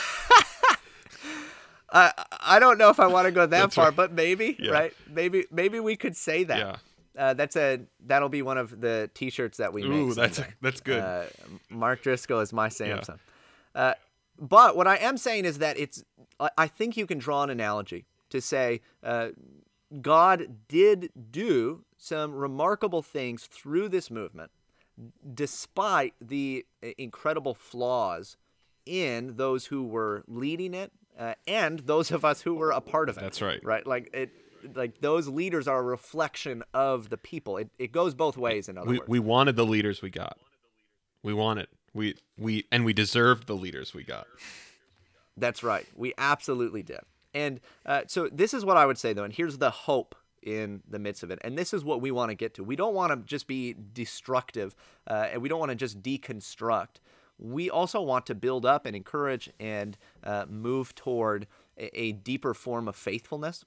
I 1.92 2.12
I 2.40 2.58
don't 2.58 2.78
know 2.78 2.88
if 2.90 2.98
I 2.98 3.06
want 3.06 3.26
to 3.26 3.32
go 3.32 3.42
that 3.46 3.50
That's 3.50 3.74
far, 3.74 3.86
right. 3.86 3.96
but 3.96 4.12
maybe 4.12 4.56
Yeah. 4.58 4.70
right? 4.72 4.92
Maybe 5.08 5.46
maybe 5.50 5.80
we 5.80 5.96
could 5.96 6.16
say 6.16 6.44
that. 6.44 6.58
Yeah. 6.58 6.76
Uh, 7.16 7.32
that's 7.34 7.54
a 7.56 7.80
that'll 8.04 8.28
be 8.28 8.42
one 8.42 8.58
of 8.58 8.80
the 8.80 9.08
T-shirts 9.14 9.58
that 9.58 9.72
we 9.72 9.82
make. 9.82 9.92
Ooh, 9.92 10.14
that's 10.14 10.40
that's 10.60 10.80
good. 10.80 11.00
Uh, 11.00 11.24
Mark 11.70 12.02
Driscoll 12.02 12.40
is 12.40 12.52
my 12.52 12.68
Samson. 12.68 13.20
Uh, 13.74 13.94
but 14.40 14.76
what 14.76 14.88
I 14.88 14.96
am 14.96 15.16
saying 15.16 15.44
is 15.44 15.58
that 15.58 15.78
it's. 15.78 16.02
I, 16.40 16.50
I 16.58 16.66
think 16.66 16.96
you 16.96 17.06
can 17.06 17.18
draw 17.18 17.44
an 17.44 17.50
analogy 17.50 18.06
to 18.30 18.40
say 18.40 18.80
uh, 19.04 19.28
God 20.02 20.66
did 20.66 21.10
do 21.30 21.84
some 21.96 22.34
remarkable 22.34 23.02
things 23.02 23.44
through 23.46 23.88
this 23.90 24.10
movement, 24.10 24.50
despite 25.34 26.14
the 26.20 26.66
incredible 26.98 27.54
flaws 27.54 28.36
in 28.86 29.36
those 29.36 29.66
who 29.66 29.84
were 29.84 30.24
leading 30.26 30.74
it 30.74 30.92
uh, 31.18 31.34
and 31.46 31.80
those 31.80 32.10
of 32.10 32.24
us 32.24 32.42
who 32.42 32.54
were 32.54 32.70
a 32.70 32.80
part 32.80 33.08
of 33.08 33.16
it. 33.16 33.20
That's 33.20 33.42
right. 33.42 33.64
Right, 33.64 33.86
like 33.86 34.10
it. 34.12 34.30
Like 34.74 35.02
those 35.02 35.28
leaders 35.28 35.68
are 35.68 35.78
a 35.78 35.82
reflection 35.82 36.62
of 36.72 37.10
the 37.10 37.18
people. 37.18 37.58
It, 37.58 37.68
it 37.78 37.92
goes 37.92 38.14
both 38.14 38.38
ways. 38.38 38.70
In 38.70 38.78
other 38.78 38.88
we 38.88 38.98
words, 38.98 39.08
we 39.08 39.18
wanted 39.18 39.56
the 39.56 39.66
leaders 39.66 40.00
we 40.00 40.08
got. 40.08 40.38
We 41.22 41.34
wanted 41.34 41.66
we 41.92 42.14
we 42.38 42.64
and 42.72 42.82
we 42.84 42.94
deserved 42.94 43.46
the 43.46 43.56
leaders 43.56 43.92
we 43.92 44.04
got. 44.04 44.26
That's 45.36 45.62
right. 45.62 45.86
We 45.94 46.14
absolutely 46.16 46.82
did. 46.82 47.00
And 47.34 47.60
uh, 47.84 48.02
so 48.06 48.28
this 48.32 48.54
is 48.54 48.64
what 48.64 48.78
I 48.78 48.86
would 48.86 48.96
say 48.96 49.12
though, 49.12 49.24
and 49.24 49.34
here's 49.34 49.58
the 49.58 49.70
hope 49.70 50.14
in 50.42 50.82
the 50.88 50.98
midst 50.98 51.22
of 51.22 51.30
it. 51.30 51.38
And 51.42 51.58
this 51.58 51.74
is 51.74 51.84
what 51.84 52.00
we 52.00 52.10
want 52.10 52.30
to 52.30 52.34
get 52.34 52.54
to. 52.54 52.64
We 52.64 52.76
don't 52.76 52.94
want 52.94 53.12
to 53.12 53.16
just 53.26 53.46
be 53.46 53.74
destructive, 53.92 54.74
uh, 55.06 55.28
and 55.32 55.42
we 55.42 55.48
don't 55.48 55.58
want 55.58 55.70
to 55.70 55.76
just 55.76 56.02
deconstruct. 56.02 57.00
We 57.38 57.70
also 57.70 58.00
want 58.00 58.26
to 58.26 58.34
build 58.34 58.64
up 58.64 58.86
and 58.86 58.94
encourage 58.94 59.50
and 59.58 59.96
uh, 60.22 60.46
move 60.48 60.94
toward 60.94 61.46
a, 61.78 62.00
a 62.00 62.12
deeper 62.12 62.54
form 62.54 62.88
of 62.88 62.96
faithfulness. 62.96 63.64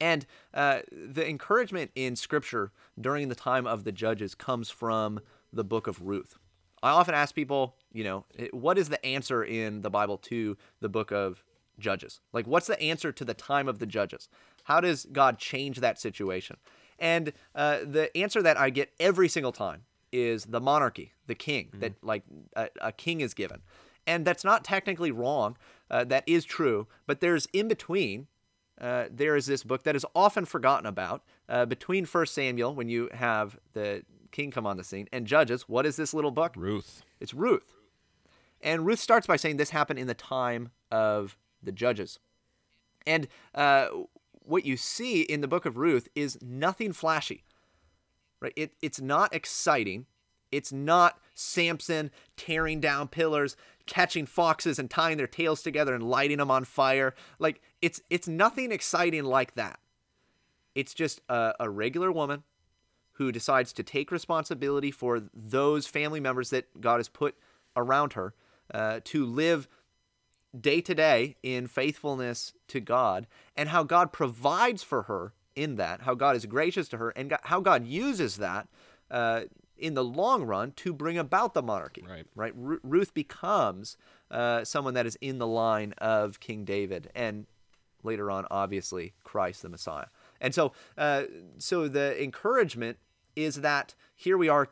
And 0.00 0.26
uh, 0.54 0.80
the 0.90 1.28
encouragement 1.28 1.90
in 1.94 2.16
Scripture 2.16 2.72
during 2.98 3.28
the 3.28 3.34
time 3.34 3.66
of 3.66 3.84
the 3.84 3.92
judges 3.92 4.34
comes 4.34 4.70
from 4.70 5.20
the 5.52 5.64
book 5.64 5.86
of 5.86 6.02
Ruth. 6.02 6.38
I 6.82 6.90
often 6.90 7.14
ask 7.14 7.34
people, 7.34 7.76
you 7.92 8.04
know, 8.04 8.24
what 8.52 8.78
is 8.78 8.88
the 8.88 9.04
answer 9.04 9.44
in 9.44 9.82
the 9.82 9.90
Bible 9.90 10.16
to 10.18 10.56
the 10.80 10.88
book 10.88 11.12
of 11.12 11.44
Judges? 11.78 12.20
Like, 12.32 12.46
what's 12.46 12.66
the 12.66 12.80
answer 12.80 13.12
to 13.12 13.24
the 13.24 13.34
time 13.34 13.68
of 13.68 13.78
the 13.78 13.86
judges? 13.86 14.28
How 14.64 14.80
does 14.80 15.06
God 15.12 15.38
change 15.38 15.80
that 15.80 15.98
situation? 15.98 16.56
And 16.98 17.32
uh, 17.54 17.80
the 17.84 18.14
answer 18.16 18.42
that 18.42 18.58
I 18.58 18.70
get 18.70 18.92
every 18.98 19.28
single 19.28 19.52
time 19.52 19.82
is 20.12 20.44
the 20.46 20.60
monarchy, 20.60 21.12
the 21.26 21.34
king, 21.34 21.66
mm-hmm. 21.66 21.80
that 21.80 21.92
like 22.02 22.22
a, 22.56 22.68
a, 22.80 22.92
king 22.92 23.20
is 23.20 23.34
given. 23.34 23.60
And 24.06 24.24
that's 24.24 24.44
not 24.44 24.64
technically 24.64 25.10
wrong. 25.10 25.56
Uh, 25.90 26.04
that 26.04 26.24
is 26.26 26.44
true. 26.44 26.86
But 27.06 27.20
there's 27.20 27.46
in 27.52 27.68
between 27.68 28.26
uh, 28.80 29.04
there 29.10 29.36
is 29.36 29.46
this 29.46 29.62
book 29.62 29.82
that 29.82 29.94
is 29.94 30.06
often 30.14 30.44
forgotten 30.44 30.86
about 30.86 31.22
uh, 31.48 31.66
between 31.66 32.06
First 32.06 32.34
Samuel, 32.34 32.74
when 32.74 32.88
you 32.88 33.10
have 33.12 33.58
the 33.74 34.02
king 34.32 34.50
come 34.50 34.66
on 34.66 34.76
the 34.76 34.84
scene, 34.84 35.08
and 35.12 35.26
Judges. 35.26 35.68
What 35.68 35.84
is 35.84 35.96
this 35.96 36.14
little 36.14 36.30
book? 36.30 36.54
Ruth. 36.56 37.02
It's 37.20 37.34
Ruth. 37.34 37.74
And 38.62 38.86
Ruth 38.86 38.98
starts 38.98 39.26
by 39.26 39.36
saying 39.36 39.56
this 39.56 39.70
happened 39.70 39.98
in 39.98 40.06
the 40.06 40.14
time 40.14 40.70
of 40.90 41.36
the 41.62 41.72
Judges. 41.72 42.18
And 43.06 43.28
uh, 43.54 43.88
what 44.42 44.64
you 44.64 44.76
see 44.76 45.22
in 45.22 45.40
the 45.40 45.48
book 45.48 45.66
of 45.66 45.76
Ruth 45.76 46.08
is 46.14 46.38
nothing 46.40 46.92
flashy. 46.92 47.44
Right? 48.40 48.52
It, 48.56 48.72
it's 48.80 49.00
not 49.00 49.34
exciting. 49.34 50.06
It's 50.50 50.72
not 50.72 51.20
Samson 51.34 52.10
tearing 52.36 52.80
down 52.80 53.08
pillars, 53.08 53.56
catching 53.86 54.26
foxes 54.26 54.78
and 54.78 54.90
tying 54.90 55.16
their 55.16 55.26
tails 55.26 55.62
together 55.62 55.94
and 55.94 56.02
lighting 56.02 56.38
them 56.38 56.50
on 56.50 56.64
fire. 56.64 57.14
Like 57.38 57.60
it's 57.80 58.00
it's 58.10 58.26
nothing 58.26 58.72
exciting 58.72 59.24
like 59.24 59.54
that. 59.54 59.78
It's 60.74 60.94
just 60.94 61.20
a, 61.28 61.54
a 61.60 61.70
regular 61.70 62.10
woman 62.10 62.44
who 63.12 63.32
decides 63.32 63.72
to 63.74 63.82
take 63.82 64.10
responsibility 64.10 64.90
for 64.90 65.22
those 65.34 65.86
family 65.86 66.20
members 66.20 66.50
that 66.50 66.80
God 66.80 66.96
has 66.96 67.08
put 67.08 67.36
around 67.76 68.14
her 68.14 68.34
uh, 68.72 69.00
to 69.04 69.26
live 69.26 69.68
day 70.58 70.80
to 70.80 70.94
day 70.94 71.36
in 71.42 71.66
faithfulness 71.66 72.54
to 72.68 72.80
God, 72.80 73.26
and 73.56 73.68
how 73.68 73.82
God 73.82 74.12
provides 74.12 74.82
for 74.82 75.02
her 75.02 75.32
in 75.54 75.76
that, 75.76 76.02
how 76.02 76.14
God 76.14 76.36
is 76.36 76.46
gracious 76.46 76.88
to 76.88 76.96
her, 76.98 77.10
and 77.10 77.36
how 77.42 77.60
God 77.60 77.86
uses 77.86 78.36
that 78.36 78.68
uh, 79.10 79.42
in 79.76 79.94
the 79.94 80.04
long 80.04 80.44
run 80.44 80.72
to 80.76 80.92
bring 80.92 81.18
about 81.18 81.54
the 81.54 81.62
monarchy. 81.62 82.04
Right. 82.08 82.26
Right. 82.34 82.54
R- 82.56 82.80
Ruth 82.82 83.14
becomes 83.14 83.96
uh, 84.30 84.64
someone 84.64 84.94
that 84.94 85.06
is 85.06 85.16
in 85.20 85.38
the 85.38 85.46
line 85.46 85.94
of 85.98 86.40
King 86.40 86.64
David, 86.64 87.10
and 87.14 87.46
later 88.02 88.30
on, 88.30 88.46
obviously, 88.50 89.14
Christ 89.24 89.62
the 89.62 89.68
Messiah. 89.68 90.06
And 90.40 90.54
so, 90.54 90.72
uh, 90.96 91.24
so 91.58 91.88
the 91.88 92.22
encouragement 92.22 92.98
is 93.36 93.56
that 93.56 93.94
here 94.14 94.38
we 94.38 94.48
are, 94.48 94.68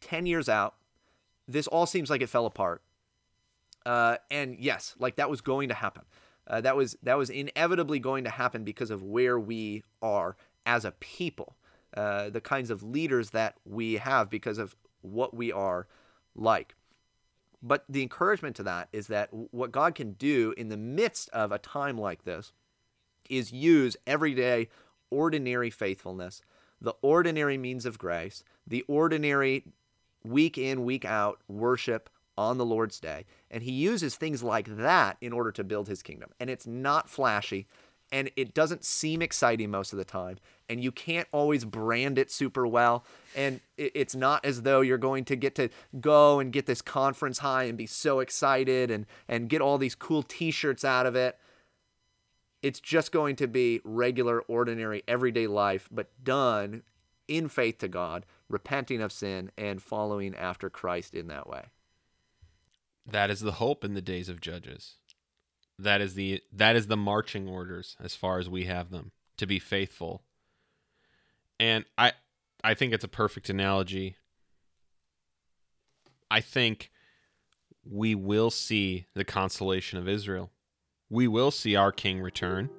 ten 0.00 0.26
years 0.26 0.48
out. 0.48 0.74
This 1.48 1.66
all 1.66 1.86
seems 1.86 2.10
like 2.10 2.22
it 2.22 2.28
fell 2.28 2.46
apart. 2.46 2.82
Uh, 3.84 4.16
and 4.30 4.58
yes, 4.58 4.94
like 4.98 5.16
that 5.16 5.30
was 5.30 5.40
going 5.40 5.68
to 5.68 5.74
happen. 5.74 6.02
Uh, 6.48 6.60
that 6.60 6.76
was 6.76 6.96
that 7.02 7.18
was 7.18 7.30
inevitably 7.30 7.98
going 7.98 8.24
to 8.24 8.30
happen 8.30 8.64
because 8.64 8.90
of 8.90 9.02
where 9.02 9.38
we 9.38 9.82
are 10.00 10.36
as 10.64 10.84
a 10.84 10.92
people. 10.92 11.56
Uh, 11.96 12.28
the 12.28 12.40
kinds 12.40 12.70
of 12.70 12.82
leaders 12.82 13.30
that 13.30 13.56
we 13.64 13.94
have 13.94 14.28
because 14.28 14.58
of 14.58 14.76
what 15.00 15.34
we 15.34 15.50
are 15.50 15.86
like. 16.34 16.74
But 17.62 17.84
the 17.88 18.02
encouragement 18.02 18.54
to 18.56 18.62
that 18.64 18.88
is 18.92 19.06
that 19.06 19.30
what 19.32 19.72
God 19.72 19.94
can 19.94 20.12
do 20.12 20.52
in 20.56 20.68
the 20.68 20.76
midst 20.76 21.30
of 21.30 21.52
a 21.52 21.58
time 21.58 21.98
like 21.98 22.24
this 22.24 22.52
is 23.30 23.52
use 23.52 23.96
everyday, 24.06 24.68
ordinary 25.10 25.70
faithfulness, 25.70 26.42
the 26.80 26.94
ordinary 27.02 27.56
means 27.56 27.86
of 27.86 27.98
grace, 27.98 28.44
the 28.66 28.84
ordinary 28.88 29.64
week 30.22 30.58
in, 30.58 30.84
week 30.84 31.04
out 31.04 31.40
worship 31.48 32.10
on 32.38 32.58
the 32.58 32.64
Lord's 32.64 33.00
day. 33.00 33.24
And 33.50 33.62
he 33.62 33.72
uses 33.72 34.16
things 34.16 34.42
like 34.42 34.76
that 34.76 35.16
in 35.20 35.32
order 35.32 35.52
to 35.52 35.64
build 35.64 35.88
his 35.88 36.02
kingdom. 36.02 36.30
And 36.38 36.50
it's 36.50 36.66
not 36.66 37.08
flashy 37.08 37.66
and 38.12 38.30
it 38.36 38.54
doesn't 38.54 38.84
seem 38.84 39.20
exciting 39.20 39.70
most 39.70 39.92
of 39.92 39.98
the 39.98 40.04
time 40.04 40.38
and 40.68 40.82
you 40.82 40.92
can't 40.92 41.28
always 41.32 41.64
brand 41.64 42.18
it 42.18 42.30
super 42.30 42.66
well 42.66 43.04
and 43.34 43.60
it's 43.76 44.14
not 44.14 44.44
as 44.44 44.62
though 44.62 44.80
you're 44.80 44.98
going 44.98 45.24
to 45.24 45.36
get 45.36 45.54
to 45.54 45.68
go 46.00 46.38
and 46.38 46.52
get 46.52 46.66
this 46.66 46.82
conference 46.82 47.38
high 47.38 47.64
and 47.64 47.76
be 47.76 47.86
so 47.86 48.20
excited 48.20 48.90
and 48.90 49.06
and 49.28 49.48
get 49.48 49.60
all 49.60 49.78
these 49.78 49.94
cool 49.94 50.22
t-shirts 50.22 50.84
out 50.84 51.06
of 51.06 51.14
it 51.16 51.38
it's 52.62 52.80
just 52.80 53.12
going 53.12 53.36
to 53.36 53.46
be 53.46 53.80
regular 53.84 54.40
ordinary 54.42 55.02
everyday 55.08 55.46
life 55.46 55.88
but 55.90 56.08
done 56.22 56.82
in 57.28 57.48
faith 57.48 57.78
to 57.78 57.88
God 57.88 58.24
repenting 58.48 59.00
of 59.00 59.10
sin 59.10 59.50
and 59.58 59.82
following 59.82 60.34
after 60.34 60.70
Christ 60.70 61.14
in 61.14 61.26
that 61.28 61.48
way 61.48 61.64
that 63.06 63.30
is 63.30 63.40
the 63.40 63.52
hope 63.52 63.84
in 63.84 63.94
the 63.94 64.02
days 64.02 64.28
of 64.28 64.40
judges. 64.40 64.94
That 65.78 66.00
is 66.00 66.14
the 66.14 66.42
that 66.52 66.74
is 66.74 66.86
the 66.86 66.96
marching 66.96 67.48
orders 67.48 67.96
as 68.02 68.16
far 68.16 68.38
as 68.38 68.48
we 68.48 68.64
have 68.64 68.90
them 68.90 69.12
to 69.36 69.46
be 69.46 69.58
faithful. 69.58 70.22
And 71.60 71.84
i 71.96 72.12
i 72.64 72.74
think 72.74 72.92
it's 72.92 73.04
a 73.04 73.08
perfect 73.08 73.48
analogy. 73.48 74.16
I 76.30 76.40
think 76.40 76.90
we 77.88 78.14
will 78.14 78.50
see 78.50 79.06
the 79.14 79.24
consolation 79.24 79.98
of 79.98 80.08
israel. 80.08 80.50
We 81.08 81.28
will 81.28 81.52
see 81.52 81.76
our 81.76 81.92
king 81.92 82.20
return. 82.20 82.70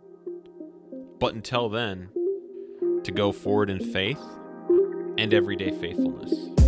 But 1.20 1.34
until 1.34 1.70
then 1.70 2.10
to 3.04 3.12
go 3.12 3.32
forward 3.32 3.70
in 3.70 3.80
faith 3.80 4.22
and 5.18 5.34
everyday 5.34 5.72
faithfulness 5.72 6.67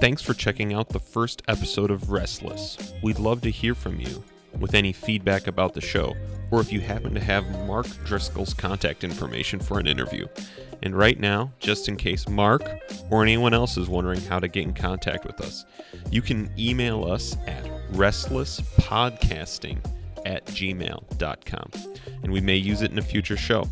Thanks 0.00 0.22
for 0.22 0.34
checking 0.34 0.74
out 0.74 0.88
the 0.88 0.98
first 0.98 1.42
episode 1.48 1.90
of 1.90 2.10
Restless. 2.10 2.92
We'd 3.02 3.18
love 3.18 3.40
to 3.42 3.50
hear 3.50 3.74
from 3.74 4.00
you 4.00 4.22
with 4.58 4.74
any 4.74 4.92
feedback 4.92 5.46
about 5.46 5.72
the 5.72 5.80
show, 5.80 6.14
or 6.50 6.60
if 6.60 6.72
you 6.72 6.80
happen 6.80 7.14
to 7.14 7.20
have 7.20 7.48
Mark 7.66 7.86
Driscoll's 8.04 8.52
contact 8.52 9.04
information 9.04 9.60
for 9.60 9.78
an 9.78 9.86
interview. 9.86 10.26
And 10.82 10.96
right 10.96 11.18
now, 11.18 11.52
just 11.58 11.88
in 11.88 11.96
case 11.96 12.28
Mark 12.28 12.62
or 13.10 13.22
anyone 13.22 13.54
else 13.54 13.76
is 13.76 13.88
wondering 13.88 14.20
how 14.20 14.40
to 14.40 14.48
get 14.48 14.64
in 14.64 14.74
contact 14.74 15.24
with 15.24 15.40
us, 15.40 15.64
you 16.10 16.20
can 16.20 16.50
email 16.58 17.04
us 17.10 17.36
at 17.46 17.64
restlesspodcasting 17.92 19.78
at 20.26 20.44
gmail.com, 20.46 21.70
and 22.22 22.32
we 22.32 22.40
may 22.40 22.56
use 22.56 22.82
it 22.82 22.90
in 22.90 22.98
a 22.98 23.02
future 23.02 23.36
show. 23.36 23.68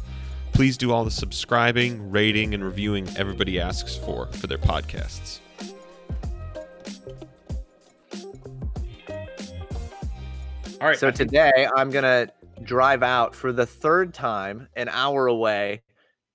Please 0.52 0.76
do 0.76 0.92
all 0.92 1.04
the 1.04 1.10
subscribing, 1.10 2.10
rating, 2.10 2.54
and 2.54 2.64
reviewing 2.64 3.08
everybody 3.16 3.58
asks 3.60 3.96
for 3.96 4.26
for 4.28 4.46
their 4.46 4.58
podcasts. 4.58 5.41
All 10.82 10.88
right. 10.88 10.98
So 10.98 11.12
today 11.12 11.68
I'm 11.76 11.90
gonna 11.90 12.26
drive 12.64 13.04
out 13.04 13.36
for 13.36 13.52
the 13.52 13.64
third 13.64 14.12
time, 14.12 14.66
an 14.74 14.88
hour 14.88 15.28
away, 15.28 15.82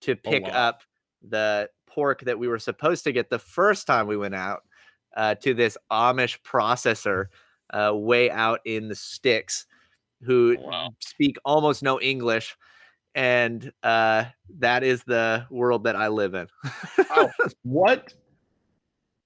to 0.02 0.14
oh, 0.14 0.20
pick 0.24 0.43
oh, 0.45 0.50
wow. 0.50 0.70
up 0.70 0.84
the 1.22 1.70
pork 1.86 2.22
that 2.22 2.39
we 2.39 2.48
were 2.48 2.58
supposed 2.58 3.04
to 3.04 3.12
get 3.12 3.30
the 3.30 3.39
first 3.39 3.86
time 3.86 4.08
we 4.08 4.16
went 4.16 4.36
out 4.36 4.62
uh, 5.18 5.36
to 5.36 5.54
this 5.54 5.78
Amish 5.91 6.39
processor 6.43 7.26
uh, 7.74 7.91
way 7.93 8.32
out 8.32 8.62
in 8.64 8.88
the 8.88 8.95
sticks, 8.95 9.66
who 10.22 10.56
oh, 10.58 10.64
wow. 10.66 10.89
speak 11.00 11.36
almost 11.43 11.84
no 11.84 12.00
English, 12.00 12.56
and 13.16 13.70
uh, 13.84 14.24
that 14.60 14.82
is 14.82 15.04
the 15.04 15.45
world 15.50 15.84
that 15.84 15.98
I 15.98 16.08
live 16.08 16.36
in. 16.36 16.48
oh, 17.12 17.30
what? 17.64 18.14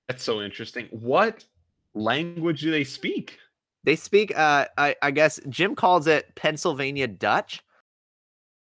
That's 0.07 0.23
so 0.23 0.41
interesting. 0.41 0.87
What 0.89 1.45
language 1.93 2.61
do 2.61 2.71
they 2.71 2.83
speak? 2.83 3.37
They 3.83 3.95
speak, 3.95 4.37
uh, 4.37 4.67
I, 4.77 4.95
I 5.01 5.11
guess 5.11 5.39
Jim 5.49 5.75
calls 5.75 6.07
it 6.07 6.35
Pennsylvania 6.35 7.07
Dutch. 7.07 7.63